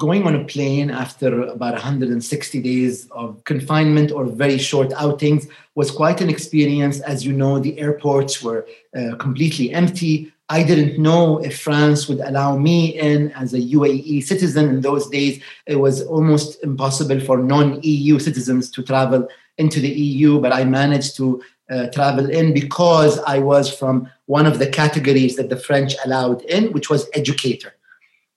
Going 0.00 0.26
on 0.26 0.34
a 0.34 0.44
plane 0.44 0.90
after 0.90 1.42
about 1.42 1.74
160 1.74 2.60
days 2.60 3.06
of 3.12 3.44
confinement 3.44 4.10
or 4.10 4.24
very 4.24 4.58
short 4.58 4.92
outings 4.94 5.46
was 5.76 5.92
quite 5.92 6.20
an 6.20 6.28
experience. 6.28 6.98
As 7.00 7.24
you 7.24 7.32
know, 7.32 7.60
the 7.60 7.78
airports 7.78 8.42
were 8.42 8.66
uh, 8.96 9.14
completely 9.16 9.72
empty 9.72 10.32
I 10.50 10.64
didn't 10.64 11.00
know 11.00 11.38
if 11.38 11.60
France 11.60 12.08
would 12.08 12.18
allow 12.18 12.56
me 12.56 12.98
in 12.98 13.30
as 13.32 13.54
a 13.54 13.60
UAE 13.60 14.24
citizen. 14.24 14.68
In 14.68 14.80
those 14.80 15.08
days, 15.08 15.40
it 15.66 15.76
was 15.76 16.02
almost 16.02 16.62
impossible 16.64 17.20
for 17.20 17.38
non 17.38 17.78
EU 17.82 18.18
citizens 18.18 18.68
to 18.72 18.82
travel 18.82 19.28
into 19.58 19.78
the 19.78 19.88
EU, 19.88 20.40
but 20.40 20.52
I 20.52 20.64
managed 20.64 21.16
to 21.18 21.40
uh, 21.70 21.86
travel 21.90 22.28
in 22.28 22.52
because 22.52 23.20
I 23.20 23.38
was 23.38 23.72
from 23.72 24.10
one 24.26 24.44
of 24.44 24.58
the 24.58 24.66
categories 24.66 25.36
that 25.36 25.50
the 25.50 25.56
French 25.56 25.94
allowed 26.04 26.42
in, 26.42 26.72
which 26.72 26.90
was 26.90 27.08
educator. 27.14 27.72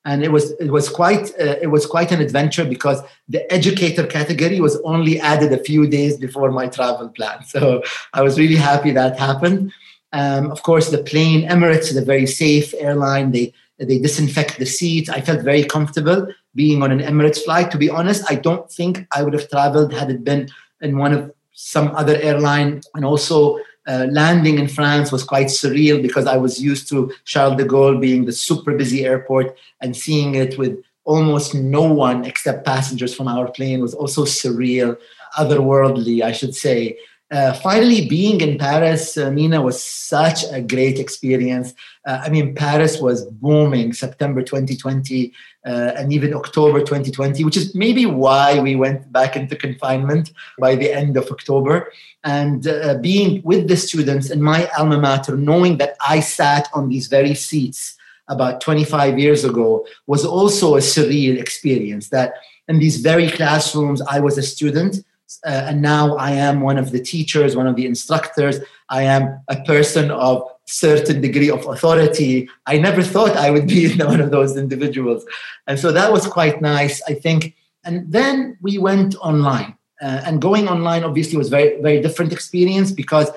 And 0.05 0.23
it 0.23 0.31
was 0.31 0.51
it 0.59 0.69
was 0.69 0.89
quite 0.89 1.31
uh, 1.39 1.55
it 1.63 1.71
was 1.71 1.87
quite 1.87 2.11
an 2.11 2.21
adventure 2.21 2.65
because 2.65 3.01
the 3.27 3.41
educator 3.51 4.05
category 4.05 4.59
was 4.59 4.79
only 4.81 5.19
added 5.19 5.51
a 5.51 5.63
few 5.63 5.87
days 5.87 6.17
before 6.17 6.51
my 6.51 6.67
travel 6.67 7.09
plan. 7.09 7.43
So 7.53 7.81
I 8.13 8.21
was 8.21 8.37
really 8.37 8.61
happy 8.71 8.91
that 8.91 9.17
happened. 9.17 9.71
Um, 10.13 10.51
of 10.51 10.61
course, 10.63 10.89
the 10.89 11.03
plane, 11.03 11.47
Emirates 11.49 11.89
is 11.91 11.97
a 11.97 12.05
very 12.05 12.27
safe 12.27 12.73
airline. 12.77 13.31
They 13.31 13.53
they 13.79 13.99
disinfect 13.99 14.59
the 14.59 14.65
seats. 14.65 15.09
I 15.09 15.19
felt 15.19 15.41
very 15.41 15.63
comfortable 15.63 16.27
being 16.55 16.83
on 16.83 16.91
an 16.91 16.99
Emirates 16.99 17.43
flight. 17.43 17.71
To 17.71 17.77
be 17.77 17.89
honest, 17.89 18.23
I 18.29 18.35
don't 18.35 18.71
think 18.71 19.05
I 19.11 19.23
would 19.23 19.33
have 19.33 19.49
traveled 19.49 19.91
had 19.93 20.11
it 20.11 20.23
been 20.23 20.49
in 20.81 20.97
one 20.97 21.13
of 21.13 21.33
some 21.53 21.89
other 21.95 22.15
airline. 22.17 22.81
And 22.93 23.03
also, 23.03 23.57
uh, 23.87 24.07
landing 24.11 24.59
in 24.59 24.67
France 24.67 25.11
was 25.11 25.23
quite 25.23 25.47
surreal 25.47 26.01
because 26.01 26.27
I 26.27 26.37
was 26.37 26.61
used 26.61 26.87
to 26.89 27.11
Charles 27.25 27.57
de 27.57 27.65
Gaulle 27.65 27.99
being 27.99 28.25
the 28.25 28.31
super 28.31 28.77
busy 28.77 29.05
airport 29.05 29.57
and 29.81 29.97
seeing 29.97 30.35
it 30.35 30.57
with 30.57 30.81
almost 31.05 31.53
no 31.53 31.81
one 31.91 32.23
except 32.23 32.65
passengers 32.65 33.13
from 33.13 33.27
our 33.27 33.51
plane 33.51 33.81
was 33.81 33.93
also 33.93 34.23
surreal, 34.23 34.97
otherworldly, 35.37 36.21
I 36.21 36.31
should 36.31 36.55
say. 36.55 36.97
Uh, 37.31 37.53
finally, 37.53 38.07
being 38.07 38.41
in 38.41 38.59
Paris, 38.59 39.17
uh, 39.17 39.31
Mina, 39.31 39.59
was 39.61 39.83
such 39.83 40.43
a 40.51 40.61
great 40.61 40.99
experience. 40.99 41.73
Uh, 42.05 42.21
I 42.23 42.29
mean, 42.29 42.53
Paris 42.53 42.99
was 42.99 43.25
booming 43.25 43.93
September 43.93 44.43
2020 44.43 45.33
uh, 45.65 45.69
and 45.97 46.13
even 46.13 46.33
October 46.33 46.79
2020, 46.79 47.43
which 47.43 47.57
is 47.57 47.73
maybe 47.73 48.05
why 48.05 48.59
we 48.59 48.75
went 48.75 49.11
back 49.11 49.35
into 49.35 49.55
confinement 49.55 50.31
by 50.59 50.75
the 50.75 50.93
end 50.93 51.17
of 51.17 51.31
October. 51.31 51.91
And 52.23 52.67
uh, 52.67 52.99
being 52.99 53.41
with 53.43 53.67
the 53.67 53.77
students 53.77 54.29
in 54.29 54.41
my 54.41 54.69
alma 54.77 54.99
mater, 54.99 55.35
knowing 55.35 55.77
that 55.77 55.95
I 56.05 56.19
sat 56.19 56.69
on 56.73 56.89
these 56.89 57.07
very 57.07 57.33
seats 57.33 57.97
about 58.27 58.61
25 58.61 59.17
years 59.17 59.43
ago, 59.43 59.87
was 60.05 60.23
also 60.23 60.75
a 60.75 60.79
surreal 60.79 61.39
experience. 61.39 62.09
That 62.09 62.35
in 62.67 62.79
these 62.79 62.97
very 62.97 63.29
classrooms, 63.29 64.01
I 64.01 64.19
was 64.19 64.37
a 64.37 64.43
student 64.43 65.03
uh, 65.45 65.67
and 65.67 65.81
now 65.81 66.15
I 66.17 66.31
am 66.31 66.61
one 66.61 66.77
of 66.77 66.91
the 66.91 66.99
teachers, 66.99 67.55
one 67.55 67.67
of 67.67 67.75
the 67.75 67.85
instructors. 67.85 68.59
I 68.89 69.03
am 69.03 69.39
a 69.47 69.61
person 69.63 70.11
of 70.11 70.47
certain 70.65 71.21
degree 71.21 71.49
of 71.49 71.65
authority. 71.65 72.49
I 72.65 72.77
never 72.77 73.01
thought 73.01 73.35
I 73.35 73.49
would 73.49 73.67
be 73.67 73.95
one 73.97 74.21
of 74.21 74.31
those 74.31 74.57
individuals, 74.57 75.25
and 75.67 75.79
so 75.79 75.91
that 75.91 76.11
was 76.11 76.27
quite 76.27 76.61
nice, 76.61 77.01
I 77.07 77.13
think. 77.13 77.55
And 77.85 78.11
then 78.11 78.57
we 78.61 78.77
went 78.77 79.15
online, 79.15 79.75
uh, 80.01 80.21
and 80.25 80.41
going 80.41 80.67
online 80.67 81.03
obviously 81.03 81.37
was 81.37 81.49
very 81.49 81.81
very 81.81 82.01
different 82.01 82.31
experience 82.31 82.91
because 82.91 83.29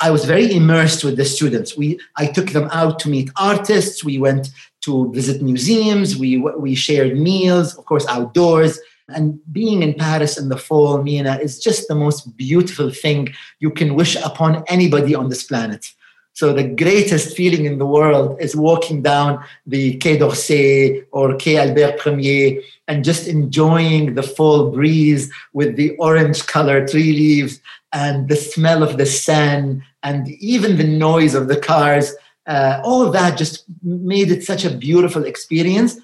I 0.00 0.10
was 0.10 0.24
very 0.24 0.52
immersed 0.52 1.04
with 1.04 1.16
the 1.16 1.24
students. 1.24 1.76
We 1.76 1.98
I 2.16 2.26
took 2.26 2.50
them 2.50 2.68
out 2.72 2.98
to 3.00 3.08
meet 3.08 3.30
artists. 3.36 4.04
We 4.04 4.18
went 4.18 4.50
to 4.82 5.12
visit 5.12 5.42
museums. 5.42 6.16
We 6.16 6.38
we 6.38 6.74
shared 6.74 7.18
meals, 7.18 7.74
of 7.76 7.84
course, 7.84 8.06
outdoors 8.08 8.78
and 9.08 9.38
being 9.52 9.82
in 9.82 9.94
Paris 9.94 10.38
in 10.38 10.48
the 10.48 10.56
fall, 10.56 11.02
Mina, 11.02 11.38
is 11.42 11.58
just 11.58 11.88
the 11.88 11.94
most 11.94 12.36
beautiful 12.36 12.90
thing 12.90 13.34
you 13.60 13.70
can 13.70 13.94
wish 13.94 14.16
upon 14.16 14.64
anybody 14.68 15.14
on 15.14 15.28
this 15.28 15.44
planet. 15.44 15.92
So 16.32 16.52
the 16.52 16.64
greatest 16.64 17.36
feeling 17.36 17.64
in 17.64 17.78
the 17.78 17.86
world 17.86 18.36
is 18.40 18.56
walking 18.56 19.02
down 19.02 19.44
the 19.66 19.96
Quai 19.98 20.16
d'Orsay 20.16 21.04
or 21.12 21.38
Quai 21.38 21.56
Albert 21.56 21.98
Premier 21.98 22.60
and 22.88 23.04
just 23.04 23.28
enjoying 23.28 24.14
the 24.14 24.22
fall 24.22 24.72
breeze 24.72 25.32
with 25.52 25.76
the 25.76 25.90
orange 25.98 26.44
colored 26.46 26.88
tree 26.88 27.12
leaves 27.12 27.60
and 27.92 28.28
the 28.28 28.34
smell 28.34 28.82
of 28.82 28.98
the 28.98 29.06
Seine 29.06 29.80
and 30.02 30.28
even 30.40 30.76
the 30.76 30.84
noise 30.84 31.34
of 31.34 31.46
the 31.46 31.56
cars. 31.56 32.12
Uh, 32.46 32.80
all 32.82 33.06
of 33.06 33.12
that 33.12 33.38
just 33.38 33.64
made 33.84 34.32
it 34.32 34.42
such 34.42 34.64
a 34.64 34.76
beautiful 34.76 35.24
experience. 35.24 36.00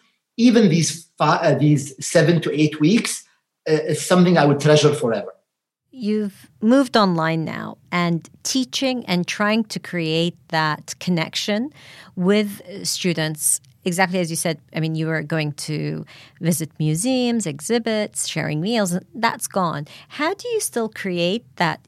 Even 0.47 0.63
these 0.75 0.91
five, 1.19 1.41
uh, 1.47 1.59
these 1.59 1.85
seven 2.15 2.41
to 2.45 2.49
eight 2.63 2.81
weeks 2.81 3.13
uh, 3.69 3.93
is 3.93 4.01
something 4.13 4.35
I 4.39 4.45
would 4.49 4.61
treasure 4.67 4.95
forever. 5.03 5.33
You've 5.93 6.49
moved 6.63 6.97
online 6.97 7.45
now 7.45 7.77
and 7.91 8.29
teaching 8.43 9.05
and 9.07 9.27
trying 9.27 9.65
to 9.65 9.79
create 9.81 10.37
that 10.49 10.95
connection 11.01 11.71
with 12.17 12.63
students. 12.85 13.61
Exactly 13.85 14.19
as 14.21 14.31
you 14.31 14.37
said, 14.37 14.57
I 14.77 14.81
mean, 14.81 14.95
you 14.95 15.07
were 15.07 15.23
going 15.23 15.53
to 15.69 16.05
visit 16.41 16.71
museums, 16.79 17.47
exhibits, 17.47 18.29
sharing 18.29 18.61
meals, 18.61 18.91
that's 19.15 19.47
gone. 19.47 19.83
How 20.09 20.33
do 20.33 20.49
you 20.49 20.61
still 20.61 20.89
create 21.03 21.45
that 21.57 21.81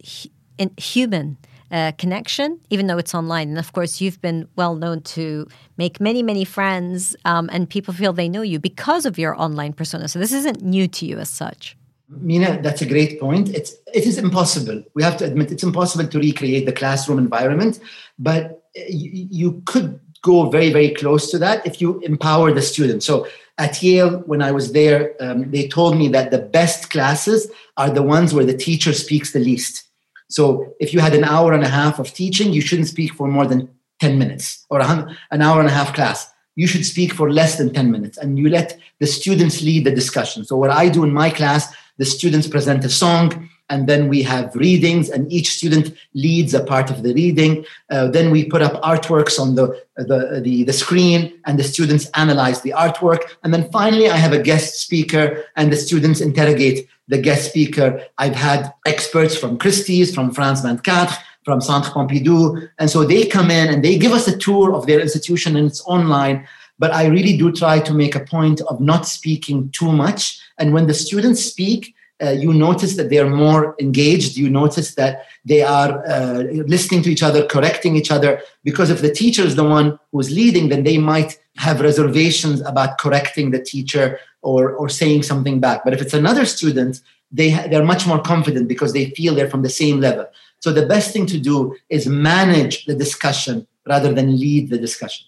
human 0.77 1.37
uh, 1.73 1.93
connection, 1.99 2.61
even 2.71 2.87
though 2.87 2.99
it's 2.99 3.15
online. 3.15 3.49
And 3.49 3.59
of 3.59 3.73
course, 3.73 4.01
you've 4.01 4.21
been 4.21 4.47
well 4.57 4.75
known 4.75 5.01
to 5.17 5.49
make 5.79 6.01
many, 6.01 6.23
many 6.23 6.45
friends, 6.45 7.17
um, 7.25 7.49
and 7.53 7.69
people 7.69 7.95
feel 7.95 8.13
they 8.13 8.29
know 8.29 8.43
you 8.43 8.59
because 8.59 9.07
of 9.07 9.19
your 9.19 9.41
online 9.41 9.73
persona. 9.73 10.07
So 10.07 10.19
this 10.19 10.33
isn't 10.33 10.63
new 10.63 10.87
to 10.89 11.07
you 11.07 11.19
as 11.19 11.31
such. 11.31 11.77
Mina, 12.09 12.61
that's 12.61 12.83
a 12.83 12.87
great 12.87 13.19
point. 13.19 13.49
It's 13.49 13.75
it 13.95 14.05
is 14.07 14.19
impossible. 14.19 14.83
We 14.95 15.03
have 15.03 15.17
to 15.19 15.25
admit 15.25 15.51
it's 15.51 15.63
impossible 15.63 16.07
to 16.07 16.19
recreate 16.19 16.67
the 16.67 16.73
classroom 16.73 17.19
environment, 17.19 17.81
but 18.19 18.65
you, 18.89 19.27
you 19.31 19.63
could 19.65 19.99
go 20.23 20.51
very 20.51 20.71
very 20.71 20.91
close 20.91 21.31
to 21.31 21.39
that 21.39 21.67
if 21.67 21.81
you 21.81 22.01
empower 22.01 22.53
the 22.53 22.61
students. 22.61 23.07
So 23.07 23.27
at 23.59 23.83
Yale, 23.83 24.19
when 24.27 24.43
I 24.43 24.53
was 24.53 24.73
there, 24.73 25.15
um, 25.21 25.51
they 25.51 25.69
told 25.69 25.97
me 25.97 26.09
that 26.09 26.31
the 26.31 26.39
best 26.39 26.91
classes 26.91 27.51
are 27.77 27.91
the 27.91 28.03
ones 28.03 28.35
where 28.35 28.45
the 28.45 28.57
teacher 28.57 28.93
speaks 28.93 29.33
the 29.33 29.39
least. 29.39 29.85
So 30.33 30.75
if 30.81 30.95
you 30.95 31.01
had 31.01 31.15
an 31.15 31.25
hour 31.25 31.53
and 31.53 31.63
a 31.63 31.69
half 31.69 31.99
of 31.99 32.13
teaching, 32.13 32.53
you 32.53 32.63
shouldn't 32.63 32.89
speak 32.89 33.13
for 33.13 33.29
more 33.29 33.47
than 33.47 33.69
10 34.01 34.19
minutes 34.19 34.67
or 34.71 34.81
an 34.81 35.43
hour 35.43 35.61
and 35.61 35.69
a 35.69 35.73
half 35.73 35.95
class. 35.95 36.29
You 36.57 36.67
should 36.67 36.85
speak 36.85 37.13
for 37.13 37.31
less 37.31 37.57
than 37.59 37.73
10 37.73 37.91
minutes 37.91 38.19
and 38.19 38.39
you 38.39 38.49
let 38.49 38.79
the 38.99 39.07
students 39.07 39.63
lead 39.63 39.85
the 39.85 39.91
discussion. 39.91 40.45
So, 40.45 40.57
what 40.57 40.71
I 40.71 40.89
do 40.89 41.03
in 41.05 41.13
my 41.13 41.31
class, 41.31 41.75
the 41.99 42.05
students 42.05 42.47
present 42.47 42.85
a 42.85 42.91
song 42.91 43.49
and 43.69 43.89
then 43.89 44.09
we 44.09 44.23
have 44.23 44.55
readings 44.55 45.09
and 45.09 45.33
each 45.33 45.51
student 45.51 45.95
leads 46.15 46.53
a 46.53 46.65
part 46.65 46.91
of 46.91 47.03
the 47.03 47.15
reading 47.15 47.65
uh, 47.91 48.09
then 48.09 48.31
we 48.31 48.45
put 48.45 48.61
up 48.61 48.81
artworks 48.83 49.39
on 49.41 49.55
the, 49.55 49.67
the, 49.97 50.41
the, 50.45 50.65
the, 50.65 50.73
screen 50.73 51.33
and 51.47 51.59
the 51.59 51.65
students 51.65 52.11
analyze 52.15 52.61
the 52.61 52.75
artwork 52.77 53.23
and 53.43 53.55
then 53.55 53.71
finally 53.71 54.09
i 54.11 54.17
have 54.17 54.33
a 54.33 54.43
guest 54.43 54.81
speaker 54.81 55.45
and 55.57 55.73
the 55.73 55.77
students 55.77 56.21
interrogate 56.21 56.89
the 57.13 57.19
guest 57.27 57.49
speaker 57.51 57.87
i've 58.19 58.35
had 58.35 58.73
experts 58.87 59.37
from 59.37 59.59
christie's 59.59 60.15
from 60.15 60.33
france 60.33 60.61
24 60.63 61.07
from 61.45 61.61
centre 61.61 61.91
pompidou 61.91 62.69
and 62.79 62.89
so 62.91 63.05
they 63.05 63.27
come 63.27 63.51
in 63.51 63.69
and 63.73 63.85
they 63.85 63.97
give 63.99 64.13
us 64.13 64.27
a 64.27 64.37
tour 64.47 64.75
of 64.75 64.87
their 64.87 65.01
institution 65.01 65.57
and 65.57 65.67
it's 65.67 65.85
online 65.87 66.47
but 66.79 66.93
i 66.93 67.05
really 67.07 67.37
do 67.37 67.53
try 67.53 67.79
to 67.79 67.93
make 68.03 68.15
a 68.17 68.25
point 68.37 68.61
of 68.63 68.81
not 68.81 69.07
speaking 69.07 69.71
too 69.71 69.93
much 69.93 70.41
and 70.59 70.73
when 70.75 70.87
the 70.87 70.95
students 70.95 71.45
speak 71.45 71.95
uh, 72.23 72.31
you 72.31 72.53
notice 72.53 72.97
that 72.97 73.11
they 73.11 73.19
are 73.19 73.29
more 73.29 73.75
engaged. 73.81 74.37
You 74.37 74.49
notice 74.49 74.95
that 74.95 75.27
they 75.45 75.63
are 75.63 76.07
uh, 76.07 76.43
listening 76.75 77.03
to 77.03 77.11
each 77.11 77.23
other, 77.23 77.45
correcting 77.47 77.97
each 77.97 78.13
other. 78.13 78.41
Because 78.63 78.91
if 78.91 79.01
the 79.01 79.13
teacher 79.13 79.43
is 79.43 79.57
the 79.57 79.65
one 79.65 79.99
who's 80.13 80.31
leading, 80.31 80.69
then 80.69 80.85
they 80.85 80.99
might 80.99 81.41
have 81.57 81.81
reservations 81.81 82.61
about 82.61 82.99
correcting 82.99 83.51
the 83.51 83.63
teacher 83.63 84.21
or, 84.43 84.73
or 84.73 84.89
saying 84.89 85.23
something 85.23 85.61
back. 85.61 85.85
But 85.85 85.95
if 85.95 86.03
it's 86.03 86.15
another 86.15 86.45
student, 86.45 87.01
they, 87.31 87.51
they're 87.69 87.85
much 87.85 88.07
more 88.07 88.21
confident 88.21 88.69
because 88.69 88.93
they 88.93 89.11
feel 89.11 89.35
they're 89.35 89.51
from 89.51 89.63
the 89.63 89.71
same 89.71 90.01
level. 90.01 90.27
So 90.61 90.73
the 90.73 90.87
best 90.87 91.13
thing 91.13 91.27
to 91.27 91.39
do 91.39 91.77
is 91.89 92.07
manage 92.07 92.85
the 92.85 92.95
discussion 92.95 93.67
rather 93.87 94.13
than 94.13 94.39
lead 94.39 94.71
the 94.71 94.79
discussion. 94.79 95.27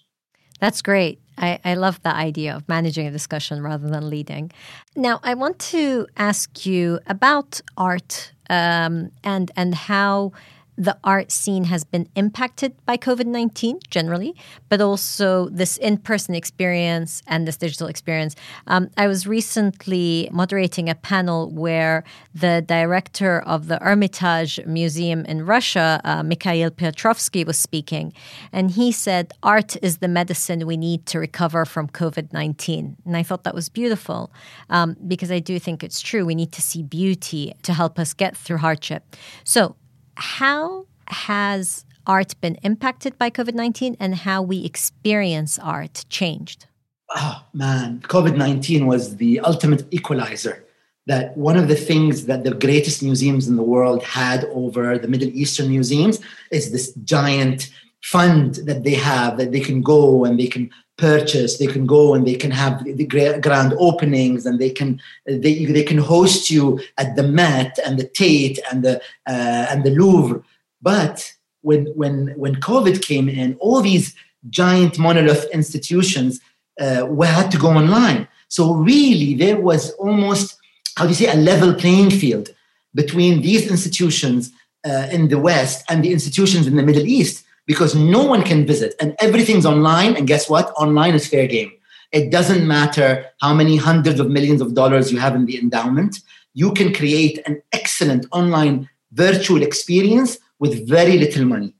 That's 0.59 0.81
great. 0.81 1.19
I, 1.37 1.59
I 1.65 1.73
love 1.73 2.01
the 2.01 2.15
idea 2.15 2.55
of 2.55 2.67
managing 2.69 3.07
a 3.07 3.11
discussion 3.11 3.61
rather 3.61 3.89
than 3.89 4.09
leading. 4.09 4.51
Now, 4.95 5.19
I 5.23 5.33
want 5.33 5.59
to 5.71 6.07
ask 6.15 6.65
you 6.65 6.99
about 7.07 7.59
art 7.75 8.31
um, 8.49 9.11
and 9.23 9.51
and 9.55 9.75
how 9.75 10.31
the 10.77 10.97
art 11.03 11.31
scene 11.31 11.65
has 11.65 11.83
been 11.83 12.07
impacted 12.15 12.73
by 12.85 12.97
COVID 12.97 13.25
19 13.25 13.79
generally, 13.89 14.35
but 14.69 14.81
also 14.81 15.49
this 15.49 15.77
in 15.77 15.97
person 15.97 16.35
experience 16.35 17.21
and 17.27 17.47
this 17.47 17.57
digital 17.57 17.87
experience. 17.87 18.35
Um, 18.67 18.89
I 18.97 19.07
was 19.07 19.25
recently 19.25 20.29
moderating 20.31 20.89
a 20.89 20.95
panel 20.95 21.49
where 21.51 22.03
the 22.33 22.63
director 22.65 23.39
of 23.41 23.67
the 23.67 23.77
Hermitage 23.81 24.59
Museum 24.65 25.25
in 25.25 25.45
Russia, 25.45 26.01
uh, 26.03 26.23
Mikhail 26.23 26.71
Piotrovsky, 26.71 27.45
was 27.45 27.57
speaking. 27.57 28.13
And 28.51 28.71
he 28.71 28.91
said, 28.91 29.33
Art 29.43 29.77
is 29.81 29.99
the 29.99 30.07
medicine 30.07 30.65
we 30.67 30.77
need 30.77 31.05
to 31.07 31.19
recover 31.19 31.65
from 31.65 31.87
COVID 31.87 32.33
19. 32.33 32.97
And 33.05 33.17
I 33.17 33.23
thought 33.23 33.43
that 33.43 33.55
was 33.55 33.69
beautiful 33.69 34.31
um, 34.69 34.97
because 35.07 35.31
I 35.31 35.39
do 35.39 35.59
think 35.59 35.83
it's 35.83 36.01
true. 36.01 36.25
We 36.25 36.35
need 36.35 36.51
to 36.53 36.61
see 36.61 36.83
beauty 36.83 37.53
to 37.63 37.73
help 37.73 37.97
us 37.97 38.13
get 38.13 38.35
through 38.35 38.57
hardship. 38.57 39.15
So, 39.43 39.75
how 40.15 40.87
has 41.07 41.85
art 42.07 42.39
been 42.41 42.55
impacted 42.63 43.17
by 43.17 43.29
COVID 43.29 43.53
19 43.53 43.97
and 43.99 44.15
how 44.15 44.41
we 44.41 44.63
experience 44.63 45.59
art 45.59 46.05
changed? 46.09 46.67
Oh, 47.15 47.43
man. 47.53 48.01
COVID 48.01 48.35
19 48.37 48.87
was 48.87 49.17
the 49.17 49.39
ultimate 49.41 49.85
equalizer. 49.91 50.63
That 51.07 51.37
one 51.37 51.55
of 51.55 51.67
the 51.67 51.75
things 51.75 52.25
that 52.25 52.43
the 52.43 52.51
greatest 52.55 53.03
museums 53.03 53.47
in 53.47 53.57
the 53.57 53.63
world 53.63 54.03
had 54.03 54.45
over 54.45 54.97
the 54.97 55.07
Middle 55.07 55.29
Eastern 55.29 55.69
museums 55.69 56.19
is 56.51 56.71
this 56.71 56.93
giant 57.03 57.69
fund 58.01 58.55
that 58.65 58.83
they 58.83 58.95
have 58.95 59.37
that 59.37 59.51
they 59.51 59.59
can 59.59 59.81
go 59.81 60.25
and 60.25 60.39
they 60.39 60.47
can 60.47 60.71
purchase 60.97 61.57
they 61.57 61.67
can 61.67 61.85
go 61.85 62.13
and 62.13 62.25
they 62.25 62.35
can 62.35 62.51
have 62.51 62.83
the 62.83 63.05
grand 63.41 63.73
openings 63.79 64.45
and 64.45 64.59
they 64.59 64.69
can 64.69 65.01
they, 65.25 65.65
they 65.65 65.83
can 65.83 65.97
host 65.97 66.49
you 66.49 66.79
at 66.97 67.15
the 67.15 67.23
met 67.23 67.77
and 67.85 67.99
the 67.99 68.07
tate 68.07 68.59
and 68.71 68.83
the 68.83 68.97
uh, 69.27 69.67
and 69.69 69.83
the 69.83 69.91
louvre. 69.91 70.43
But 70.81 71.33
when 71.61 71.87
when 71.95 72.33
when 72.37 72.55
covid 72.55 73.01
came 73.01 73.27
in 73.27 73.55
all 73.55 73.81
these 73.81 74.15
giant 74.49 74.97
monolith 74.97 75.45
institutions 75.51 76.39
uh, 76.79 77.05
had 77.23 77.51
to 77.51 77.57
go 77.57 77.69
online. 77.69 78.27
So 78.47 78.73
really 78.73 79.33
there 79.33 79.59
was 79.59 79.91
almost 79.93 80.57
how 80.95 81.03
do 81.03 81.09
you 81.09 81.15
say 81.15 81.31
a 81.31 81.35
level 81.35 81.73
playing 81.73 82.11
field 82.11 82.49
between 82.93 83.41
these 83.41 83.69
institutions 83.69 84.51
uh, 84.85 85.07
in 85.11 85.27
the 85.27 85.39
west 85.39 85.83
and 85.89 86.03
the 86.03 86.11
institutions 86.13 86.67
in 86.67 86.75
the 86.77 86.83
middle 86.83 87.05
east 87.05 87.44
because 87.65 87.95
no 87.95 88.23
one 88.23 88.43
can 88.43 88.65
visit 88.65 88.95
and 88.99 89.15
everything's 89.19 89.65
online. 89.65 90.15
And 90.15 90.27
guess 90.27 90.49
what? 90.49 90.71
Online 90.77 91.15
is 91.15 91.27
fair 91.27 91.47
game. 91.47 91.71
It 92.11 92.31
doesn't 92.31 92.67
matter 92.67 93.25
how 93.41 93.53
many 93.53 93.75
hundreds 93.75 94.19
of 94.19 94.29
millions 94.29 94.61
of 94.61 94.73
dollars 94.73 95.11
you 95.11 95.19
have 95.19 95.35
in 95.35 95.45
the 95.45 95.59
endowment. 95.59 96.19
You 96.53 96.71
can 96.73 96.93
create 96.93 97.39
an 97.45 97.61
excellent 97.73 98.25
online 98.31 98.89
virtual 99.11 99.61
experience 99.61 100.37
with 100.59 100.87
very 100.87 101.17
little 101.17 101.45
money, 101.45 101.73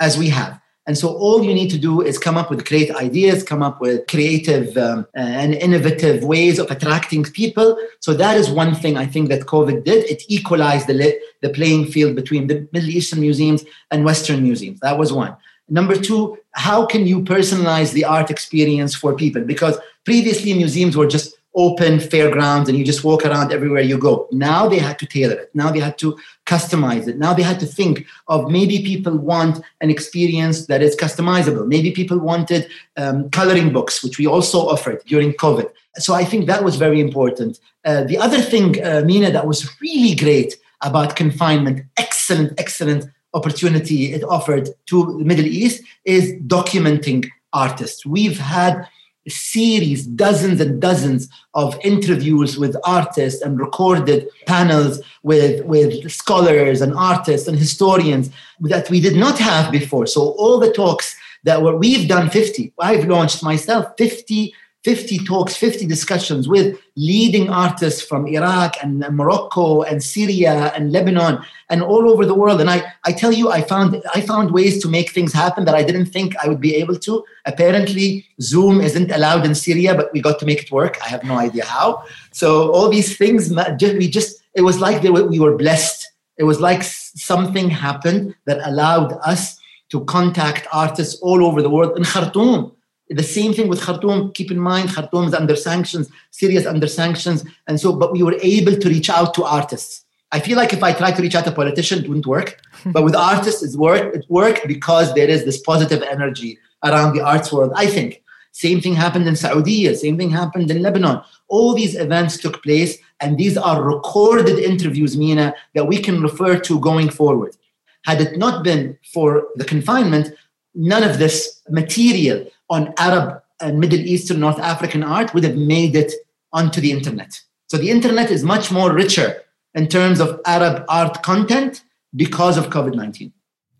as 0.00 0.16
we 0.16 0.28
have. 0.28 0.58
And 0.86 0.98
so 0.98 1.14
all 1.14 1.44
you 1.44 1.54
need 1.54 1.70
to 1.70 1.78
do 1.78 2.00
is 2.00 2.18
come 2.18 2.36
up 2.36 2.50
with 2.50 2.66
great 2.66 2.90
ideas, 2.96 3.44
come 3.44 3.62
up 3.62 3.80
with 3.80 4.06
creative 4.08 4.76
um, 4.76 5.06
and 5.14 5.54
innovative 5.54 6.24
ways 6.24 6.58
of 6.58 6.70
attracting 6.70 7.22
people. 7.24 7.76
So 8.00 8.14
that 8.14 8.36
is 8.36 8.50
one 8.50 8.74
thing 8.74 8.96
I 8.96 9.06
think 9.06 9.28
that 9.28 9.42
COVID 9.42 9.84
did. 9.84 10.10
It 10.10 10.24
equalized 10.28 10.88
the, 10.88 11.16
the 11.42 11.50
playing 11.50 11.86
field 11.86 12.16
between 12.16 12.46
the 12.46 12.66
Middle 12.72 12.88
Eastern 12.88 13.20
museums 13.20 13.64
and 13.90 14.04
Western 14.04 14.42
museums. 14.42 14.80
That 14.80 14.98
was 14.98 15.12
one. 15.12 15.36
Number 15.68 15.96
two, 15.96 16.38
how 16.52 16.86
can 16.86 17.06
you 17.06 17.20
personalize 17.22 17.92
the 17.92 18.04
art 18.04 18.30
experience 18.30 18.94
for 18.94 19.14
people? 19.14 19.42
Because 19.42 19.78
previously 20.04 20.54
museums 20.54 20.96
were 20.96 21.06
just 21.06 21.36
open 21.54 22.00
fairgrounds 22.00 22.68
and 22.68 22.78
you 22.78 22.84
just 22.84 23.04
walk 23.04 23.24
around 23.26 23.52
everywhere 23.52 23.82
you 23.82 23.98
go. 23.98 24.26
Now 24.32 24.68
they 24.68 24.78
had 24.78 24.98
to 25.00 25.06
tailor 25.06 25.34
it. 25.34 25.50
Now 25.54 25.70
they 25.70 25.80
had 25.80 25.98
to 25.98 26.18
customize 26.46 27.06
it. 27.08 27.18
Now 27.18 27.34
they 27.34 27.42
had 27.42 27.60
to 27.60 27.66
think 27.66 28.06
of 28.28 28.50
maybe 28.50 28.82
people 28.82 29.16
want 29.18 29.62
an 29.80 29.90
experience 29.90 30.66
that 30.66 30.82
is 30.82 30.96
customizable. 30.96 31.66
Maybe 31.66 31.90
people 31.90 32.18
wanted 32.18 32.68
um, 32.96 33.28
coloring 33.30 33.72
books, 33.72 34.02
which 34.02 34.18
we 34.18 34.26
also 34.26 34.60
offered 34.60 35.02
during 35.06 35.32
COVID. 35.34 35.70
So 35.96 36.14
I 36.14 36.24
think 36.24 36.46
that 36.46 36.64
was 36.64 36.76
very 36.76 37.00
important. 37.00 37.60
Uh, 37.84 38.04
the 38.04 38.16
other 38.16 38.40
thing, 38.40 38.82
uh, 38.82 39.02
Mina, 39.04 39.30
that 39.30 39.46
was 39.46 39.70
really 39.80 40.14
great 40.14 40.56
about 40.82 41.16
confinement, 41.16 41.82
excellent, 41.96 42.58
excellent 42.58 43.06
opportunity 43.34 44.12
it 44.12 44.22
offered 44.24 44.68
to 44.86 45.16
the 45.18 45.24
Middle 45.24 45.46
East 45.46 45.82
is 46.04 46.32
documenting 46.46 47.28
artists. 47.52 48.04
We've 48.04 48.38
had 48.38 48.86
series, 49.28 50.04
dozens 50.06 50.60
and 50.60 50.80
dozens 50.80 51.28
of 51.54 51.78
interviews 51.84 52.58
with 52.58 52.76
artists 52.84 53.40
and 53.40 53.58
recorded 53.58 54.28
panels 54.46 55.00
with, 55.22 55.64
with 55.64 56.10
scholars 56.10 56.80
and 56.80 56.92
artists 56.94 57.46
and 57.46 57.56
historians 57.56 58.30
that 58.60 58.90
we 58.90 59.00
did 59.00 59.16
not 59.16 59.38
have 59.38 59.70
before. 59.70 60.06
So 60.06 60.30
all 60.32 60.58
the 60.58 60.72
talks 60.72 61.16
that 61.44 61.62
were, 61.62 61.76
we've 61.76 62.08
done 62.08 62.30
50, 62.30 62.72
I've 62.80 63.06
launched 63.06 63.42
myself 63.42 63.86
50 63.96 64.52
50 64.84 65.18
talks, 65.18 65.54
50 65.56 65.86
discussions 65.86 66.48
with 66.48 66.76
leading 66.96 67.48
artists 67.48 68.02
from 68.02 68.26
Iraq 68.26 68.74
and 68.82 68.98
Morocco 69.10 69.82
and 69.82 70.02
Syria 70.02 70.72
and 70.74 70.90
Lebanon 70.90 71.38
and 71.70 71.82
all 71.82 72.10
over 72.10 72.26
the 72.26 72.34
world. 72.34 72.60
And 72.60 72.68
I, 72.68 72.82
I 73.04 73.12
tell 73.12 73.32
you, 73.32 73.48
I 73.50 73.62
found 73.62 74.02
I 74.12 74.20
found 74.20 74.50
ways 74.50 74.82
to 74.82 74.88
make 74.88 75.10
things 75.10 75.32
happen 75.32 75.64
that 75.66 75.76
I 75.76 75.84
didn't 75.84 76.06
think 76.06 76.34
I 76.42 76.48
would 76.48 76.60
be 76.60 76.74
able 76.74 76.96
to. 76.96 77.24
Apparently, 77.46 78.26
Zoom 78.40 78.80
isn't 78.80 79.12
allowed 79.12 79.46
in 79.46 79.54
Syria, 79.54 79.94
but 79.94 80.12
we 80.12 80.20
got 80.20 80.40
to 80.40 80.46
make 80.46 80.62
it 80.64 80.72
work. 80.72 80.98
I 81.04 81.08
have 81.08 81.22
no 81.22 81.38
idea 81.38 81.64
how. 81.64 82.04
So 82.32 82.72
all 82.72 82.88
these 82.88 83.16
things, 83.16 83.54
we 83.80 84.08
just 84.08 84.42
it 84.54 84.62
was 84.62 84.80
like 84.80 85.02
we 85.02 85.38
were 85.38 85.56
blessed. 85.56 86.10
It 86.38 86.44
was 86.44 86.60
like 86.60 86.82
something 86.82 87.70
happened 87.70 88.34
that 88.46 88.66
allowed 88.66 89.12
us 89.24 89.60
to 89.90 90.04
contact 90.06 90.66
artists 90.72 91.20
all 91.22 91.44
over 91.44 91.62
the 91.62 91.70
world 91.70 91.96
in 91.96 92.02
Khartoum 92.02 92.72
the 93.16 93.22
same 93.22 93.52
thing 93.52 93.68
with 93.68 93.80
Khartoum. 93.80 94.32
Keep 94.32 94.50
in 94.50 94.58
mind, 94.58 94.90
Khartoum 94.90 95.26
is 95.26 95.34
under 95.34 95.56
sanctions, 95.56 96.08
Syria's 96.30 96.66
under 96.66 96.86
sanctions. 96.86 97.44
And 97.66 97.80
so, 97.80 97.94
but 97.94 98.12
we 98.12 98.22
were 98.22 98.36
able 98.42 98.76
to 98.76 98.88
reach 98.88 99.10
out 99.10 99.34
to 99.34 99.44
artists. 99.44 100.04
I 100.30 100.40
feel 100.40 100.56
like 100.56 100.72
if 100.72 100.82
I 100.82 100.92
tried 100.94 101.16
to 101.16 101.22
reach 101.22 101.34
out 101.34 101.44
to 101.44 101.52
a 101.52 101.54
politician, 101.54 101.98
it 102.00 102.08
wouldn't 102.08 102.26
work. 102.26 102.60
but 102.86 103.04
with 103.04 103.14
artists, 103.14 103.62
it 103.62 103.78
worked. 103.78 104.16
It 104.16 104.24
worked 104.28 104.66
because 104.66 105.14
there 105.14 105.28
is 105.28 105.44
this 105.44 105.60
positive 105.60 106.02
energy 106.02 106.58
around 106.82 107.14
the 107.14 107.20
arts 107.22 107.52
world, 107.52 107.72
I 107.76 107.86
think. 107.86 108.22
Same 108.52 108.80
thing 108.82 108.94
happened 108.94 109.26
in 109.26 109.34
Saudi, 109.34 109.94
same 109.94 110.18
thing 110.18 110.30
happened 110.30 110.70
in 110.70 110.82
Lebanon. 110.82 111.22
All 111.48 111.74
these 111.74 111.96
events 111.96 112.36
took 112.36 112.62
place, 112.62 112.98
and 113.20 113.38
these 113.38 113.56
are 113.56 113.82
recorded 113.82 114.58
interviews, 114.58 115.16
Mina, 115.16 115.54
that 115.74 115.86
we 115.86 115.98
can 115.98 116.20
refer 116.20 116.58
to 116.58 116.78
going 116.80 117.08
forward. 117.08 117.56
Had 118.04 118.20
it 118.20 118.36
not 118.36 118.62
been 118.62 118.98
for 119.12 119.48
the 119.54 119.64
confinement, 119.64 120.34
none 120.74 121.02
of 121.02 121.18
this 121.18 121.60
material 121.68 122.46
on 122.70 122.92
Arab 122.98 123.42
and 123.60 123.78
Middle 123.78 124.00
Eastern, 124.00 124.40
North 124.40 124.58
African 124.58 125.02
art 125.02 125.34
would 125.34 125.44
have 125.44 125.56
made 125.56 125.94
it 125.94 126.12
onto 126.52 126.80
the 126.80 126.90
internet. 126.90 127.40
So 127.68 127.78
the 127.78 127.90
internet 127.90 128.30
is 128.30 128.42
much 128.42 128.70
more 128.70 128.92
richer 128.92 129.42
in 129.74 129.88
terms 129.88 130.20
of 130.20 130.40
Arab 130.46 130.84
art 130.88 131.22
content 131.22 131.84
because 132.14 132.58
of 132.58 132.68
COVID 132.68 132.94
19. 132.94 133.32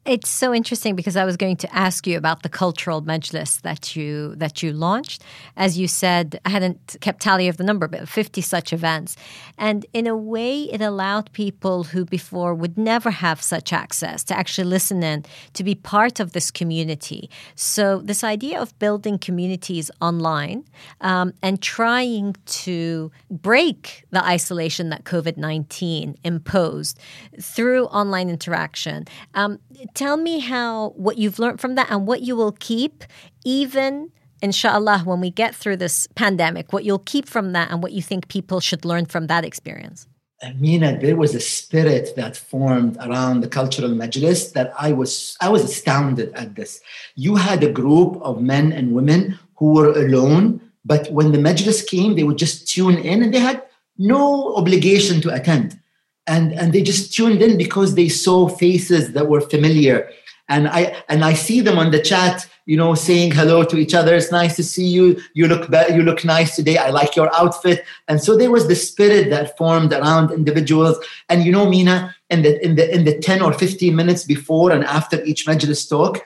It's 0.05 0.29
so 0.29 0.53
interesting 0.53 0.97
because 0.97 1.17
I 1.17 1.25
was 1.25 1.37
going 1.37 1.55
to 1.59 1.73
ask 1.73 2.09
you 2.09 2.19
about 2.19 2.43
the 2.43 2.49
cultural 2.49 3.03
majlis 3.03 3.61
that 3.61 3.95
you 3.95 4.35
that 4.35 4.61
you 4.61 4.73
launched. 4.73 5.23
As 5.57 5.79
you 5.79 5.87
said, 5.87 6.41
I 6.45 6.51
hadn't 6.51 6.97
kept 7.01 7.23
tally 7.23 7.47
of 7.47 7.57
the 7.57 7.63
number, 7.63 7.87
but 7.87 8.09
50 8.09 8.41
such 8.41 8.73
events. 8.73 9.15
And 9.59 9.87
in 9.93 10.09
a 10.09 10.17
way, 10.17 10.63
it 10.63 10.81
allowed 10.81 11.33
people 11.35 11.85
who 11.85 12.05
before 12.05 12.53
would 12.53 12.77
never 12.77 13.13
have 13.13 13.41
such 13.41 13.73
access 13.73 14.25
to 14.25 14.37
actually 14.37 14.65
listen 14.65 15.05
in, 15.05 15.25
to 15.53 15.63
be 15.63 15.77
part 15.77 16.19
of 16.19 16.33
this 16.33 16.51
community. 16.51 17.31
So 17.55 18.01
this 18.01 18.25
idea 18.25 18.61
of 18.61 18.77
building 18.81 19.19
communities 19.19 19.89
online 20.01 20.65
um, 21.01 21.33
and 21.45 21.63
trying 21.63 22.35
to 22.47 23.13
break 23.31 24.05
the 24.11 24.25
isolation 24.25 24.89
that 24.89 25.05
COVID 25.05 25.37
19 25.37 26.17
imposed 26.25 26.99
through 27.41 27.85
online 27.85 28.29
interaction. 28.29 29.05
Um, 29.35 29.61
tell 29.95 30.17
me 30.17 30.41
how 30.41 30.91
what 30.91 31.19
you've 31.19 31.39
learned 31.39 31.61
from 31.61 31.75
that 31.75 31.91
and 31.91 32.07
what 32.07 32.23
you 32.23 32.37
will 32.37 32.53
keep 32.53 33.05
even 33.45 34.11
inshallah 34.41 35.03
when 35.05 35.21
we 35.21 35.31
get 35.31 35.55
through 35.55 35.77
this 35.77 36.07
pandemic 36.15 36.73
what 36.73 36.85
you'll 36.85 36.99
keep 36.99 37.29
from 37.29 37.53
that 37.53 37.71
and 37.71 37.83
what 37.83 37.93
you 37.93 38.03
think 38.03 38.29
people 38.29 38.61
should 38.61 38.85
learn 38.85 39.07
from 39.07 39.27
that 39.27 39.45
experience 39.45 40.07
Amina, 40.45 40.99
there 40.99 41.15
was 41.15 41.37
a 41.37 41.41
spirit 41.41 42.17
that 42.17 42.37
formed 42.37 42.97
around 42.97 43.43
the 43.43 43.49
cultural 43.49 43.91
majlis 43.91 44.53
that 44.55 44.73
I 44.77 44.91
was 44.91 45.37
I 45.41 45.49
was 45.49 45.63
astounded 45.63 46.33
at 46.35 46.57
this. 46.57 46.81
You 47.15 47.37
had 47.37 47.63
a 47.63 47.71
group 47.71 48.21
of 48.23 48.43
men 48.43 48.73
and 48.73 48.93
women 48.93 49.39
who 49.57 49.73
were 49.75 49.93
alone, 49.93 50.61
but 50.85 51.09
when 51.13 51.31
the 51.31 51.39
majlis 51.39 51.87
came, 51.87 52.17
they 52.17 52.25
would 52.25 52.39
just 52.39 52.67
tune 52.67 52.99
in 52.99 53.23
and 53.23 53.33
they 53.33 53.39
had 53.39 53.63
no 53.99 54.57
obligation 54.57 55.21
to 55.21 55.33
attend 55.33 55.79
and 56.27 56.53
and 56.53 56.73
they 56.73 56.83
just 56.83 57.13
tuned 57.13 57.43
in 57.43 57.57
because 57.59 57.95
they 57.95 58.09
saw 58.09 58.49
faces 58.49 59.13
that 59.13 59.29
were 59.29 59.41
familiar 59.41 60.09
and 60.49 60.69
i 60.69 60.95
and 61.09 61.25
i 61.25 61.33
see 61.33 61.61
them 61.61 61.79
on 61.79 61.91
the 61.91 62.01
chat 62.01 62.49
you 62.65 62.77
know, 62.77 62.95
saying 62.95 63.33
hello 63.33 63.65
to 63.65 63.77
each 63.77 63.95
other. 63.95 64.15
It's 64.15 64.31
nice 64.31 64.55
to 64.57 64.63
see 64.63 64.87
you. 64.87 65.21
You 65.35 65.49
look 65.49 65.71
be- 65.71 65.95
you 65.95 66.03
look 66.03 66.25
nice 66.25 66.55
today. 66.55 66.79
I 66.79 66.91
like 66.91 67.17
your 67.17 67.35
outfit. 67.35 67.85
And 68.09 68.23
so 68.23 68.37
there 68.37 68.51
was 68.51 68.69
the 68.69 68.77
spirit 68.77 69.31
that 69.31 69.57
formed 69.59 69.93
around 69.93 70.31
individuals. 70.31 70.97
And 71.29 71.45
you 71.45 71.51
know, 71.51 71.69
Mina, 71.69 72.15
in 72.31 72.43
the 72.43 72.65
in 72.65 72.77
the 72.77 72.95
in 72.95 73.05
the 73.05 73.19
10 73.19 73.43
or 73.43 73.53
15 73.53 73.95
minutes 73.97 74.25
before 74.25 74.71
and 74.71 74.85
after 74.85 75.23
each 75.25 75.47
majlis 75.47 75.89
talk, 75.89 76.21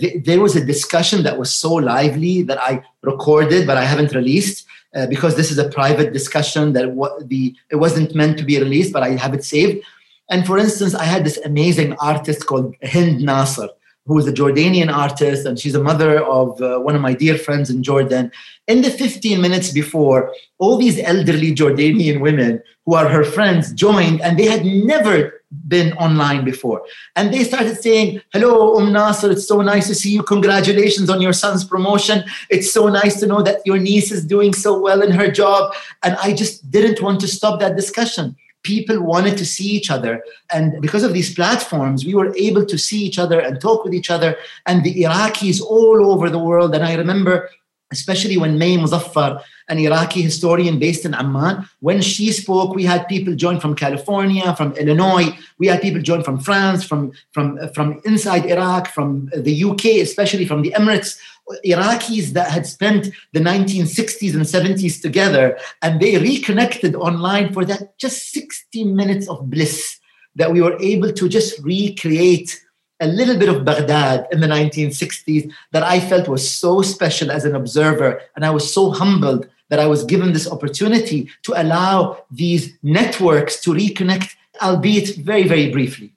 th- 0.00 0.22
there 0.24 0.40
was 0.40 0.54
a 0.54 0.64
discussion 0.64 1.22
that 1.22 1.38
was 1.38 1.54
so 1.54 1.72
lively 1.74 2.42
that 2.42 2.60
I 2.60 2.82
recorded, 3.02 3.66
but 3.66 3.78
I 3.78 3.84
haven't 3.84 4.12
released. 4.12 4.66
Uh, 4.92 5.06
because 5.06 5.36
this 5.36 5.52
is 5.52 5.58
a 5.58 5.68
private 5.68 6.12
discussion 6.12 6.72
that 6.72 6.90
what 6.90 7.28
the 7.28 7.54
it 7.70 7.76
wasn't 7.76 8.12
meant 8.12 8.36
to 8.36 8.44
be 8.44 8.58
released, 8.58 8.92
but 8.92 9.04
I 9.04 9.10
have 9.10 9.34
it 9.34 9.44
saved. 9.44 9.84
And 10.30 10.44
for 10.44 10.58
instance, 10.58 10.94
I 10.94 11.04
had 11.04 11.24
this 11.24 11.38
amazing 11.44 11.96
artist 12.00 12.46
called 12.46 12.74
Hind 12.82 13.20
Nasser, 13.20 13.68
who 14.06 14.18
is 14.18 14.26
a 14.26 14.32
Jordanian 14.32 14.92
artist, 14.92 15.46
and 15.46 15.58
she's 15.58 15.74
a 15.74 15.82
mother 15.82 16.22
of 16.24 16.60
uh, 16.60 16.78
one 16.78 16.96
of 16.96 17.02
my 17.02 17.14
dear 17.14 17.36
friends 17.36 17.70
in 17.70 17.82
Jordan. 17.82 18.32
In 18.66 18.82
the 18.82 18.90
15 18.90 19.40
minutes 19.40 19.70
before, 19.72 20.34
all 20.58 20.78
these 20.78 20.98
elderly 21.00 21.54
Jordanian 21.54 22.20
women 22.20 22.62
who 22.86 22.94
are 22.94 23.08
her 23.08 23.24
friends 23.24 23.72
joined, 23.72 24.20
and 24.20 24.38
they 24.38 24.46
had 24.46 24.64
never 24.64 25.42
been 25.66 25.92
online 25.94 26.44
before. 26.44 26.82
And 27.16 27.34
they 27.34 27.44
started 27.44 27.76
saying, 27.80 28.20
Hello, 28.32 28.76
Um 28.78 28.92
Nasser, 28.92 29.32
it's 29.32 29.48
so 29.48 29.60
nice 29.62 29.88
to 29.88 29.94
see 29.94 30.10
you. 30.10 30.22
Congratulations 30.22 31.10
on 31.10 31.20
your 31.20 31.32
son's 31.32 31.64
promotion. 31.64 32.24
It's 32.48 32.72
so 32.72 32.88
nice 32.88 33.18
to 33.20 33.26
know 33.26 33.42
that 33.42 33.60
your 33.64 33.78
niece 33.78 34.12
is 34.12 34.24
doing 34.24 34.54
so 34.54 34.78
well 34.78 35.02
in 35.02 35.10
her 35.10 35.30
job. 35.30 35.74
And 36.02 36.16
I 36.22 36.32
just 36.34 36.70
didn't 36.70 37.02
want 37.02 37.20
to 37.20 37.28
stop 37.28 37.58
that 37.60 37.76
discussion 37.76 38.36
people 38.62 39.00
wanted 39.02 39.38
to 39.38 39.46
see 39.46 39.68
each 39.68 39.90
other. 39.90 40.22
And 40.52 40.80
because 40.80 41.02
of 41.02 41.12
these 41.12 41.34
platforms, 41.34 42.04
we 42.04 42.14
were 42.14 42.34
able 42.36 42.66
to 42.66 42.78
see 42.78 43.02
each 43.02 43.18
other 43.18 43.40
and 43.40 43.60
talk 43.60 43.84
with 43.84 43.94
each 43.94 44.10
other. 44.10 44.36
And 44.66 44.84
the 44.84 45.02
Iraqis 45.02 45.62
all 45.62 46.12
over 46.12 46.28
the 46.28 46.38
world. 46.38 46.74
And 46.74 46.84
I 46.84 46.94
remember, 46.94 47.48
especially 47.92 48.36
when 48.36 48.58
May 48.58 48.76
Muzaffar, 48.76 49.42
an 49.68 49.78
Iraqi 49.78 50.20
historian 50.20 50.78
based 50.78 51.04
in 51.04 51.14
Amman, 51.14 51.68
when 51.78 52.02
she 52.02 52.32
spoke, 52.32 52.74
we 52.74 52.84
had 52.84 53.08
people 53.08 53.34
join 53.34 53.60
from 53.60 53.74
California, 53.74 54.54
from 54.56 54.72
Illinois. 54.72 55.36
We 55.58 55.68
had 55.68 55.80
people 55.80 56.02
join 56.02 56.22
from 56.22 56.40
France, 56.40 56.84
from, 56.84 57.12
from, 57.32 57.58
from 57.72 58.00
inside 58.04 58.46
Iraq, 58.46 58.88
from 58.88 59.30
the 59.34 59.64
UK, 59.64 59.84
especially 60.02 60.44
from 60.44 60.62
the 60.62 60.72
Emirates 60.72 61.18
Iraqis 61.64 62.32
that 62.32 62.50
had 62.50 62.66
spent 62.66 63.08
the 63.32 63.40
1960s 63.40 64.34
and 64.34 64.42
70s 64.42 65.00
together, 65.00 65.58
and 65.82 66.00
they 66.00 66.18
reconnected 66.18 66.94
online 66.94 67.52
for 67.52 67.64
that 67.64 67.98
just 67.98 68.32
60 68.32 68.84
minutes 68.84 69.28
of 69.28 69.50
bliss 69.50 69.98
that 70.36 70.52
we 70.52 70.60
were 70.60 70.80
able 70.80 71.12
to 71.12 71.28
just 71.28 71.58
recreate 71.62 72.60
a 73.00 73.06
little 73.06 73.36
bit 73.36 73.48
of 73.48 73.64
Baghdad 73.64 74.28
in 74.30 74.40
the 74.40 74.46
1960s 74.46 75.50
that 75.72 75.82
I 75.82 76.00
felt 76.00 76.28
was 76.28 76.48
so 76.48 76.82
special 76.82 77.30
as 77.30 77.44
an 77.44 77.56
observer. 77.56 78.20
And 78.36 78.44
I 78.44 78.50
was 78.50 78.72
so 78.72 78.90
humbled 78.90 79.48
that 79.70 79.78
I 79.78 79.86
was 79.86 80.04
given 80.04 80.32
this 80.32 80.50
opportunity 80.50 81.30
to 81.44 81.54
allow 81.60 82.24
these 82.30 82.76
networks 82.82 83.60
to 83.62 83.70
reconnect, 83.70 84.34
albeit 84.60 85.16
very, 85.16 85.48
very 85.48 85.70
briefly. 85.70 86.12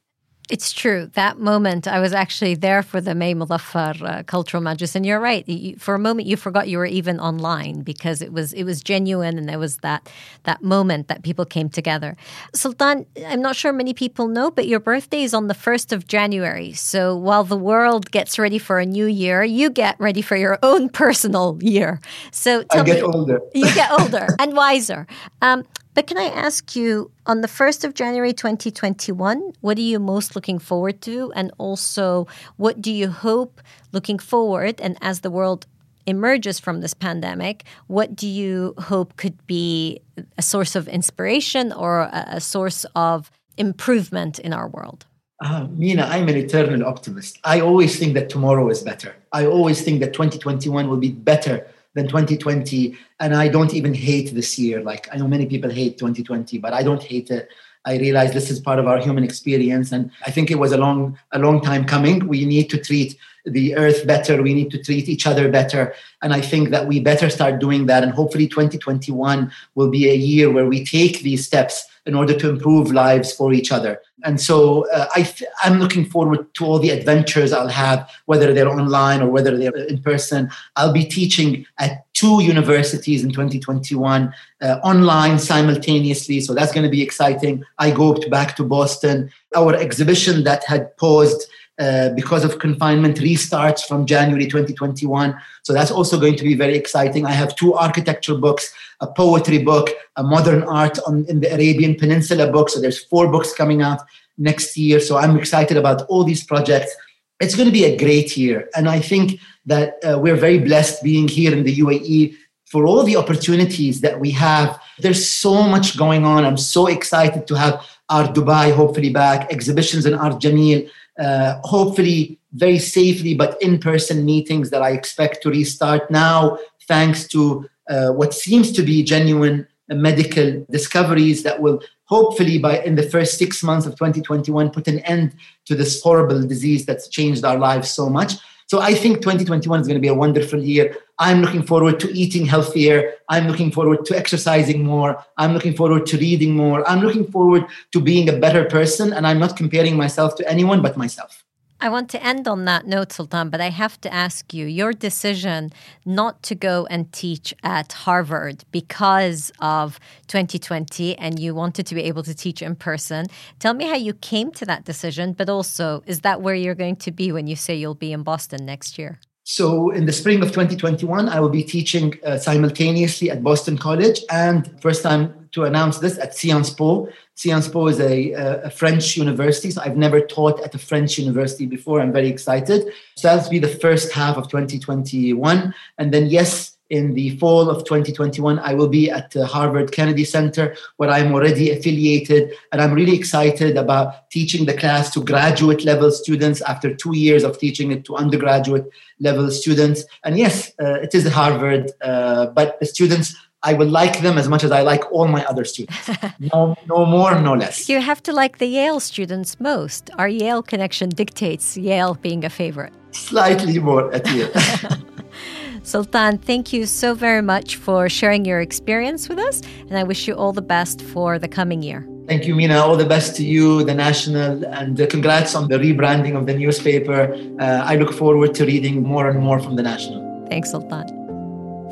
It's 0.49 0.73
true. 0.73 1.10
That 1.13 1.39
moment, 1.39 1.88
I 1.88 2.01
was 2.01 2.12
actually 2.12 2.56
there 2.56 2.84
for 2.84 2.99
the 2.99 3.15
May 3.15 3.34
Muzaffar 3.34 4.01
uh, 4.01 4.23
cultural 4.23 4.62
majlis, 4.62 4.93
and 4.93 5.06
you're 5.06 5.19
right. 5.19 5.47
You, 5.47 5.77
for 5.77 5.95
a 5.95 5.99
moment, 5.99 6.27
you 6.27 6.36
forgot 6.36 6.67
you 6.67 6.79
were 6.79 6.86
even 6.86 7.17
online 7.17 7.82
because 7.82 8.21
it 8.21 8.34
was 8.34 8.51
it 8.51 8.65
was 8.65 8.84
genuine, 8.84 9.38
and 9.38 9.47
there 9.47 9.58
was 9.58 9.77
that 9.77 10.10
that 10.43 10.62
moment 10.62 11.08
that 11.08 11.23
people 11.23 11.45
came 11.45 11.69
together. 11.69 12.17
Sultan, 12.53 13.06
I'm 13.25 13.41
not 13.41 13.56
sure 13.56 13.71
many 13.71 13.93
people 13.93 14.27
know, 14.27 14.51
but 14.51 14.67
your 14.67 14.82
birthday 14.82 15.23
is 15.23 15.34
on 15.34 15.47
the 15.47 15.53
first 15.53 15.93
of 15.93 16.08
January. 16.08 16.73
So 16.73 17.15
while 17.15 17.45
the 17.45 17.58
world 17.58 18.12
gets 18.12 18.38
ready 18.38 18.60
for 18.60 18.79
a 18.79 18.86
new 18.86 19.06
year, 19.06 19.45
you 19.45 19.69
get 19.69 19.95
ready 19.97 20.21
for 20.21 20.36
your 20.36 20.60
own 20.62 20.89
personal 21.03 21.58
year. 21.62 22.01
So 22.32 22.65
I 22.69 22.84
get 22.84 22.95
me, 22.97 23.01
older. 23.01 23.39
You 23.53 23.73
get 23.73 23.91
older 23.91 24.27
and 24.39 24.53
wiser. 24.53 25.08
Um, 25.41 25.63
but 25.93 26.08
can 26.08 26.17
I 26.17 26.25
ask 26.25 26.75
you, 26.75 27.12
on 27.25 27.41
the 27.41 27.47
1st 27.47 27.84
of 27.84 27.93
January 27.93 28.34
2021, 28.34 29.53
what 29.62 29.77
are 29.77 29.82
you 29.82 29.99
most 29.99 30.36
looking 30.36 30.60
forward 30.60 31.01
to? 31.01 31.32
And 31.36 31.51
also, 31.58 32.27
what 32.58 32.82
do 32.82 32.91
you 32.91 33.10
hope 33.10 33.62
looking 33.91 34.19
forward 34.19 34.82
and 34.82 34.97
as 35.01 35.21
the 35.21 35.29
world 35.29 35.67
emerges 36.06 36.60
from 36.60 36.82
this 36.82 36.93
pandemic, 36.93 37.63
what 37.88 38.15
do 38.15 38.27
you 38.27 38.73
hope 38.77 39.15
could 39.17 39.45
be 39.47 40.01
a 40.38 40.41
source 40.41 40.75
of 40.75 40.88
inspiration 40.88 41.71
or 41.71 42.01
a, 42.01 42.25
a 42.32 42.41
source 42.41 42.86
of 42.95 43.32
improvement 43.58 44.39
in 44.39 44.53
our 44.53 44.67
world? 44.67 45.06
Uh, 45.39 45.67
Mina, 45.71 46.03
I'm 46.03 46.29
an 46.29 46.38
eternal 46.38 46.86
optimist. 46.86 47.39
I 47.43 47.60
always 47.60 47.99
think 47.99 48.13
that 48.13 48.29
tomorrow 48.29 48.69
is 48.69 48.82
better. 48.82 49.15
I 49.32 49.45
always 49.45 49.82
think 49.84 49.99
that 49.99 50.13
2021 50.13 50.88
will 50.88 50.97
be 50.97 51.12
better 51.12 51.67
than 51.95 52.08
2020 52.08 52.97
and 53.19 53.36
i 53.36 53.47
don't 53.47 53.73
even 53.73 53.93
hate 53.93 54.34
this 54.34 54.58
year. 54.58 54.82
Like 54.82 55.08
i 55.13 55.17
know 55.17 55.27
many 55.27 55.45
people 55.45 55.69
hate 55.69 55.97
2020 55.97 56.58
but 56.58 56.73
i 56.73 56.84
don't 56.84 57.03
hate 57.03 57.29
it 57.29 57.49
i 57.85 57.97
realize 57.97 58.33
this 58.33 58.49
is 58.49 58.59
part 58.59 58.79
of 58.79 58.87
our 58.87 58.99
human 58.99 59.23
experience 59.23 59.91
and 59.91 60.11
i 60.25 60.31
think 60.31 60.49
it 60.51 60.59
was 60.59 60.71
a 60.71 60.77
long 60.77 61.17
a 61.31 61.39
long 61.39 61.61
time 61.61 61.85
coming 61.85 62.27
we 62.27 62.45
need 62.45 62.69
to 62.69 62.77
treat 62.77 63.17
the 63.45 63.75
earth 63.75 64.07
better 64.07 64.41
we 64.41 64.53
need 64.53 64.71
to 64.71 64.81
treat 64.81 65.09
each 65.09 65.27
other 65.27 65.49
better 65.49 65.93
and 66.21 66.33
i 66.33 66.41
think 66.41 66.69
that 66.69 66.87
we 66.87 66.99
better 66.99 67.29
start 67.29 67.59
doing 67.59 67.85
that 67.85 68.03
and 68.03 68.13
hopefully 68.13 68.47
2021 68.47 69.51
will 69.75 69.89
be 69.89 70.09
a 70.09 70.15
year 70.15 70.51
where 70.51 70.67
we 70.67 70.85
take 70.85 71.21
these 71.21 71.45
steps 71.45 71.87
in 72.05 72.15
order 72.15 72.37
to 72.37 72.49
improve 72.49 72.91
lives 72.91 73.31
for 73.31 73.53
each 73.53 73.71
other. 73.71 74.01
And 74.23 74.39
so 74.39 74.89
uh, 74.91 75.07
I 75.15 75.23
th- 75.23 75.49
I'm 75.63 75.79
looking 75.79 76.05
forward 76.05 76.53
to 76.55 76.65
all 76.65 76.79
the 76.79 76.89
adventures 76.89 77.53
I'll 77.53 77.67
have, 77.67 78.09
whether 78.25 78.53
they're 78.53 78.69
online 78.69 79.21
or 79.21 79.29
whether 79.29 79.57
they're 79.57 79.75
in 79.75 80.01
person. 80.01 80.49
I'll 80.75 80.93
be 80.93 81.05
teaching 81.05 81.65
at 81.79 82.02
two 82.13 82.43
universities 82.43 83.23
in 83.23 83.32
2021 83.32 84.34
uh, 84.62 84.80
online 84.84 85.39
simultaneously. 85.39 86.39
So 86.41 86.54
that's 86.54 86.71
going 86.71 86.84
to 86.84 86.89
be 86.89 87.02
exciting. 87.02 87.63
I 87.80 87.91
go 87.91 88.13
back 88.30 88.56
to 88.58 88.63
Boston. 88.63 89.32
Our 89.56 89.76
exhibition 89.76 90.43
that 90.43 90.63
had 90.65 90.95
paused 90.97 91.49
uh, 91.80 92.10
because 92.10 92.43
of 92.45 92.60
confinement 92.60 93.17
restarts 93.17 93.84
from 93.84 94.06
January 94.06 94.45
2021. 94.45 95.36
So 95.63 95.73
that's 95.73 95.89
also 95.89 96.19
going 96.19 96.36
to 96.36 96.43
be 96.43 96.54
very 96.54 96.76
exciting. 96.76 97.26
I 97.26 97.32
have 97.32 97.56
two 97.56 97.73
architecture 97.73 98.36
books, 98.36 98.71
a 98.99 99.08
poetry 99.08 99.58
book, 99.58 99.89
a 100.15 100.21
modern 100.21 100.62
art 100.63 100.99
on, 101.08 101.26
in 101.28 101.39
the 101.39 101.52
Arabian 101.52 101.95
Peninsula 101.95 102.52
book. 102.52 102.69
So 102.69 102.80
there's 102.80 103.04
four 103.04 103.32
books 103.32 103.54
coming 103.56 103.82
out 103.82 104.02
next 104.38 104.78
year. 104.78 104.99
So 104.99 105.17
I'm 105.17 105.36
excited 105.36 105.76
about 105.76 106.04
all 106.04 106.23
these 106.23 106.43
projects. 106.43 106.95
It's 107.43 107.56
going 107.56 107.69
to 107.73 107.79
be 107.82 107.86
a 107.86 107.97
great 107.97 108.38
year. 108.38 108.69
And 108.75 108.86
I 108.97 108.99
think 108.99 109.39
that 109.65 109.89
uh, 110.03 110.17
we're 110.23 110.41
very 110.47 110.60
blessed 110.69 111.03
being 111.03 111.27
here 111.27 111.53
in 111.58 111.63
the 111.63 111.75
UAE 111.84 112.36
for 112.71 112.86
all 112.88 113.03
the 113.03 113.17
opportunities 113.17 114.01
that 114.01 114.19
we 114.19 114.32
have. 114.32 114.82
There's 114.99 115.29
so 115.29 115.63
much 115.63 115.97
going 115.97 116.23
on. 116.25 116.45
I'm 116.45 116.58
so 116.58 116.88
excited 116.88 117.45
to 117.47 117.56
have 117.63 117.73
Art 118.10 118.34
Dubai 118.38 118.73
hopefully 118.73 119.12
back, 119.12 119.51
exhibitions 119.51 120.06
in 120.06 120.13
Art 120.13 120.41
Jameel 120.41 120.89
uh, 121.19 121.60
hopefully 121.63 122.39
very 122.53 122.79
safely, 122.79 123.34
but 123.34 123.62
in 123.62 123.79
person 123.79 124.25
meetings 124.25 124.69
that 124.69 124.82
I 124.82 124.91
expect 124.91 125.41
to 125.43 125.49
restart 125.49 126.10
now, 126.10 126.58
thanks 126.88 127.27
to 127.29 127.69
uh, 127.89 128.10
what 128.12 128.34
seems 128.34 128.71
to 128.73 128.84
be 128.84 129.03
genuine 129.03 129.67
medical 129.95 130.65
discoveries 130.69 131.43
that 131.43 131.62
will 131.62 131.82
hopefully 132.06 132.58
by 132.58 132.79
in 132.79 132.95
the 132.95 133.03
first 133.03 133.38
six 133.38 133.63
months 133.63 133.86
of 133.86 133.93
2021 133.93 134.69
put 134.69 134.88
an 134.88 134.99
end 134.99 135.34
to 135.65 135.75
this 135.75 136.01
horrible 136.01 136.45
disease 136.45 136.86
that's 136.86 137.08
changed 137.08 137.43
our 137.45 137.58
lives 137.58 137.89
so 137.89 138.10
much. 138.10 138.34
So 138.67 138.79
i 138.79 138.93
think 138.93 139.21
2021 139.21 139.82
is 139.82 139.88
going 139.88 140.01
to 140.01 140.01
be 140.01 140.08
a 140.08 140.13
wonderful 140.13 140.62
year. 140.62 140.97
I'm 141.19 141.41
looking 141.41 141.63
forward 141.63 141.99
to 141.99 142.12
eating 142.12 142.45
healthier. 142.45 143.13
I'm 143.29 143.47
looking 143.47 143.71
forward 143.71 144.03
to 144.06 144.17
exercising 144.17 144.84
more. 144.84 145.23
I'm 145.38 145.53
looking 145.53 145.75
forward 145.75 146.06
to 146.08 146.17
reading 146.17 146.56
more. 146.56 146.88
I'm 146.89 147.01
looking 147.01 147.32
forward 147.32 147.65
to 147.91 148.01
being 148.01 148.29
a 148.29 148.38
better 148.45 148.65
person 148.65 149.13
and 149.13 149.25
i'm 149.27 149.39
not 149.39 149.56
comparing 149.56 149.95
myself 149.95 150.36
to 150.36 150.49
anyone 150.49 150.82
but 150.82 150.97
myself 150.97 151.43
I 151.83 151.89
want 151.89 152.09
to 152.11 152.25
end 152.25 152.47
on 152.47 152.63
that 152.63 152.87
note, 152.87 153.11
Sultan, 153.11 153.49
but 153.49 153.59
I 153.59 153.69
have 153.69 153.99
to 154.01 154.13
ask 154.13 154.53
you 154.53 154.65
your 154.67 154.93
decision 154.93 155.73
not 156.05 156.41
to 156.43 156.55
go 156.55 156.87
and 156.89 157.11
teach 157.11 157.53
at 157.61 157.91
Harvard 157.91 158.63
because 158.71 159.51
of 159.59 159.99
2020 160.27 161.17
and 161.17 161.37
you 161.37 161.53
wanted 161.53 161.85
to 161.87 161.93
be 161.93 162.03
able 162.03 162.23
to 162.23 162.33
teach 162.33 162.61
in 162.61 162.77
person. 162.77 163.25
Tell 163.59 163.73
me 163.73 163.85
how 163.85 163.97
you 163.97 164.13
came 164.13 164.49
to 164.51 164.65
that 164.65 164.85
decision, 164.85 165.33
but 165.33 165.49
also, 165.49 166.03
is 166.05 166.21
that 166.21 166.41
where 166.41 166.55
you're 166.55 166.73
going 166.73 166.95
to 166.95 167.11
be 167.11 167.33
when 167.33 167.47
you 167.47 167.57
say 167.57 167.75
you'll 167.75 167.95
be 167.95 168.13
in 168.13 168.23
Boston 168.23 168.65
next 168.65 168.97
year? 168.97 169.19
So, 169.43 169.89
in 169.89 170.05
the 170.05 170.13
spring 170.13 170.41
of 170.41 170.53
2021, 170.53 171.27
I 171.27 171.41
will 171.41 171.49
be 171.49 171.63
teaching 171.63 172.17
uh, 172.25 172.37
simultaneously 172.37 173.29
at 173.29 173.43
Boston 173.43 173.77
College 173.77 174.21
and 174.31 174.71
first 174.81 175.03
time 175.03 175.42
to 175.53 175.63
announce 175.63 175.99
this 175.99 176.17
at 176.19 176.35
Sciences 176.35 176.73
Po. 176.73 177.09
Sciences 177.35 177.71
Po 177.71 177.87
is 177.87 177.99
a, 177.99 178.31
a, 178.63 178.69
French 178.69 179.17
university, 179.17 179.71
so 179.71 179.81
I've 179.81 179.97
never 179.97 180.19
taught 180.21 180.59
at 180.61 180.75
a 180.75 180.77
French 180.77 181.17
university 181.17 181.65
before. 181.65 182.01
I'm 182.01 182.11
very 182.11 182.27
excited. 182.27 182.91
So, 183.15 183.27
that'll 183.27 183.49
be 183.49 183.59
the 183.59 183.67
first 183.67 184.11
half 184.11 184.37
of 184.37 184.49
2021. 184.49 185.73
And 185.97 186.13
then, 186.13 186.27
yes, 186.27 186.73
in 186.93 187.13
the 187.15 187.35
fall 187.37 187.69
of 187.69 187.85
2021, 187.85 188.59
I 188.59 188.75
will 188.75 188.87
be 188.87 189.09
at 189.09 189.31
the 189.31 189.47
Harvard 189.47 189.91
Kennedy 189.91 190.23
Center, 190.23 190.75
where 190.97 191.09
I'm 191.09 191.33
already 191.33 191.71
affiliated. 191.71 192.53
And 192.71 192.79
I'm 192.81 192.93
really 192.93 193.15
excited 193.15 193.77
about 193.77 194.29
teaching 194.29 194.65
the 194.65 194.75
class 194.75 195.11
to 195.13 195.23
graduate 195.23 195.85
level 195.85 196.11
students 196.11 196.61
after 196.61 196.93
two 196.93 197.15
years 197.15 197.43
of 197.43 197.57
teaching 197.57 197.91
it 197.91 198.05
to 198.05 198.15
undergraduate 198.15 198.85
level 199.19 199.49
students. 199.49 200.05
And 200.23 200.37
yes, 200.37 200.71
uh, 200.79 200.99
it 201.01 201.15
is 201.15 201.27
Harvard, 201.27 201.91
uh, 202.01 202.47
but 202.47 202.79
the 202.79 202.85
students 202.85 203.35
I 203.63 203.73
would 203.73 203.89
like 203.89 204.21
them 204.21 204.38
as 204.38 204.49
much 204.49 204.63
as 204.63 204.71
I 204.71 204.82
like 204.82 205.10
all 205.12 205.28
my 205.28 205.43
other 205.45 205.63
students. 205.63 206.10
no, 206.54 206.76
no 206.88 207.06
more, 207.06 207.39
no 207.39 207.54
less. 207.54 207.88
You 207.88 208.02
have 208.02 208.21
to 208.23 208.34
like 208.34 208.58
the 208.58 208.67
Yale 208.67 208.99
students 208.99 209.60
most. 209.60 210.10
Our 210.17 210.28
Yale 210.28 210.62
connection 210.62 211.10
dictates 211.10 211.78
Yale 211.78 212.15
being 212.15 212.43
a 212.43 212.49
favorite. 212.49 212.93
Slightly 213.12 213.80
more 213.80 214.13
at 214.13 214.30
Yale. 214.32 214.52
Sultan, 215.84 216.38
thank 216.38 216.73
you 216.73 216.86
so 216.86 217.13
very 217.13 217.41
much 217.41 217.78
for 217.78 218.10
sharing 218.10 218.45
your 218.45 218.62
experience 218.62 219.30
with 219.30 219.39
us, 219.39 219.62
and 219.89 219.97
I 219.97 220.04
wish 220.04 220.28
you 220.28 220.34
all 220.34 220.54
the 220.54 220.62
best 220.62 221.02
for 221.02 221.39
the 221.39 221.47
coming 221.47 221.82
year. 221.82 222.08
Thank 222.28 222.45
you, 222.45 222.56
Mina. 222.56 222.78
All 222.78 222.95
the 222.95 223.06
best 223.06 223.36
to 223.38 223.43
you, 223.43 223.84
the 223.84 223.93
National, 223.93 224.65
and 224.65 224.99
uh, 224.99 225.08
congrats 225.08 225.56
on 225.56 225.67
the 225.67 225.78
rebranding 225.78 226.38
of 226.38 226.45
the 226.45 226.54
newspaper. 226.54 227.34
Uh, 227.60 227.84
I 227.84 227.97
look 227.97 228.13
forward 228.13 228.56
to 228.56 228.65
reading 228.65 229.04
more 229.04 229.30
and 229.30 229.39
more 229.39 229.60
from 229.60 229.76
the 229.76 229.84
National. 229.84 230.47
Thanks, 230.49 230.71
Sultan. 230.71 231.22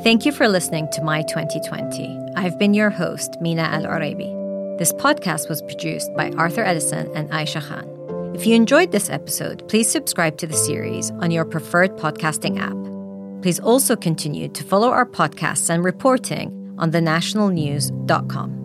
Thank 0.02 0.26
you 0.26 0.32
for 0.32 0.48
listening 0.48 0.88
to 0.94 1.02
My 1.04 1.22
2020. 1.22 2.32
I've 2.34 2.58
been 2.58 2.74
your 2.74 2.90
host, 2.90 3.40
Mina 3.40 3.62
Al 3.62 3.84
Oraibi. 3.84 4.76
This 4.76 4.92
podcast 4.94 5.48
was 5.48 5.62
produced 5.62 6.12
by 6.16 6.32
Arthur 6.32 6.64
Edison 6.64 7.08
and 7.14 7.30
Aisha 7.30 7.62
Khan. 7.62 8.34
If 8.34 8.44
you 8.44 8.56
enjoyed 8.56 8.90
this 8.90 9.08
episode, 9.08 9.68
please 9.68 9.88
subscribe 9.88 10.38
to 10.38 10.48
the 10.48 10.56
series 10.56 11.12
on 11.12 11.30
your 11.30 11.44
preferred 11.44 11.96
podcasting 11.98 12.58
app. 12.58 13.42
Please 13.42 13.60
also 13.60 13.94
continue 13.94 14.48
to 14.48 14.64
follow 14.64 14.88
our 14.88 15.06
podcasts 15.06 15.70
and 15.70 15.84
reporting 15.84 16.74
on 16.78 16.90
thenationalnews.com. 16.90 18.61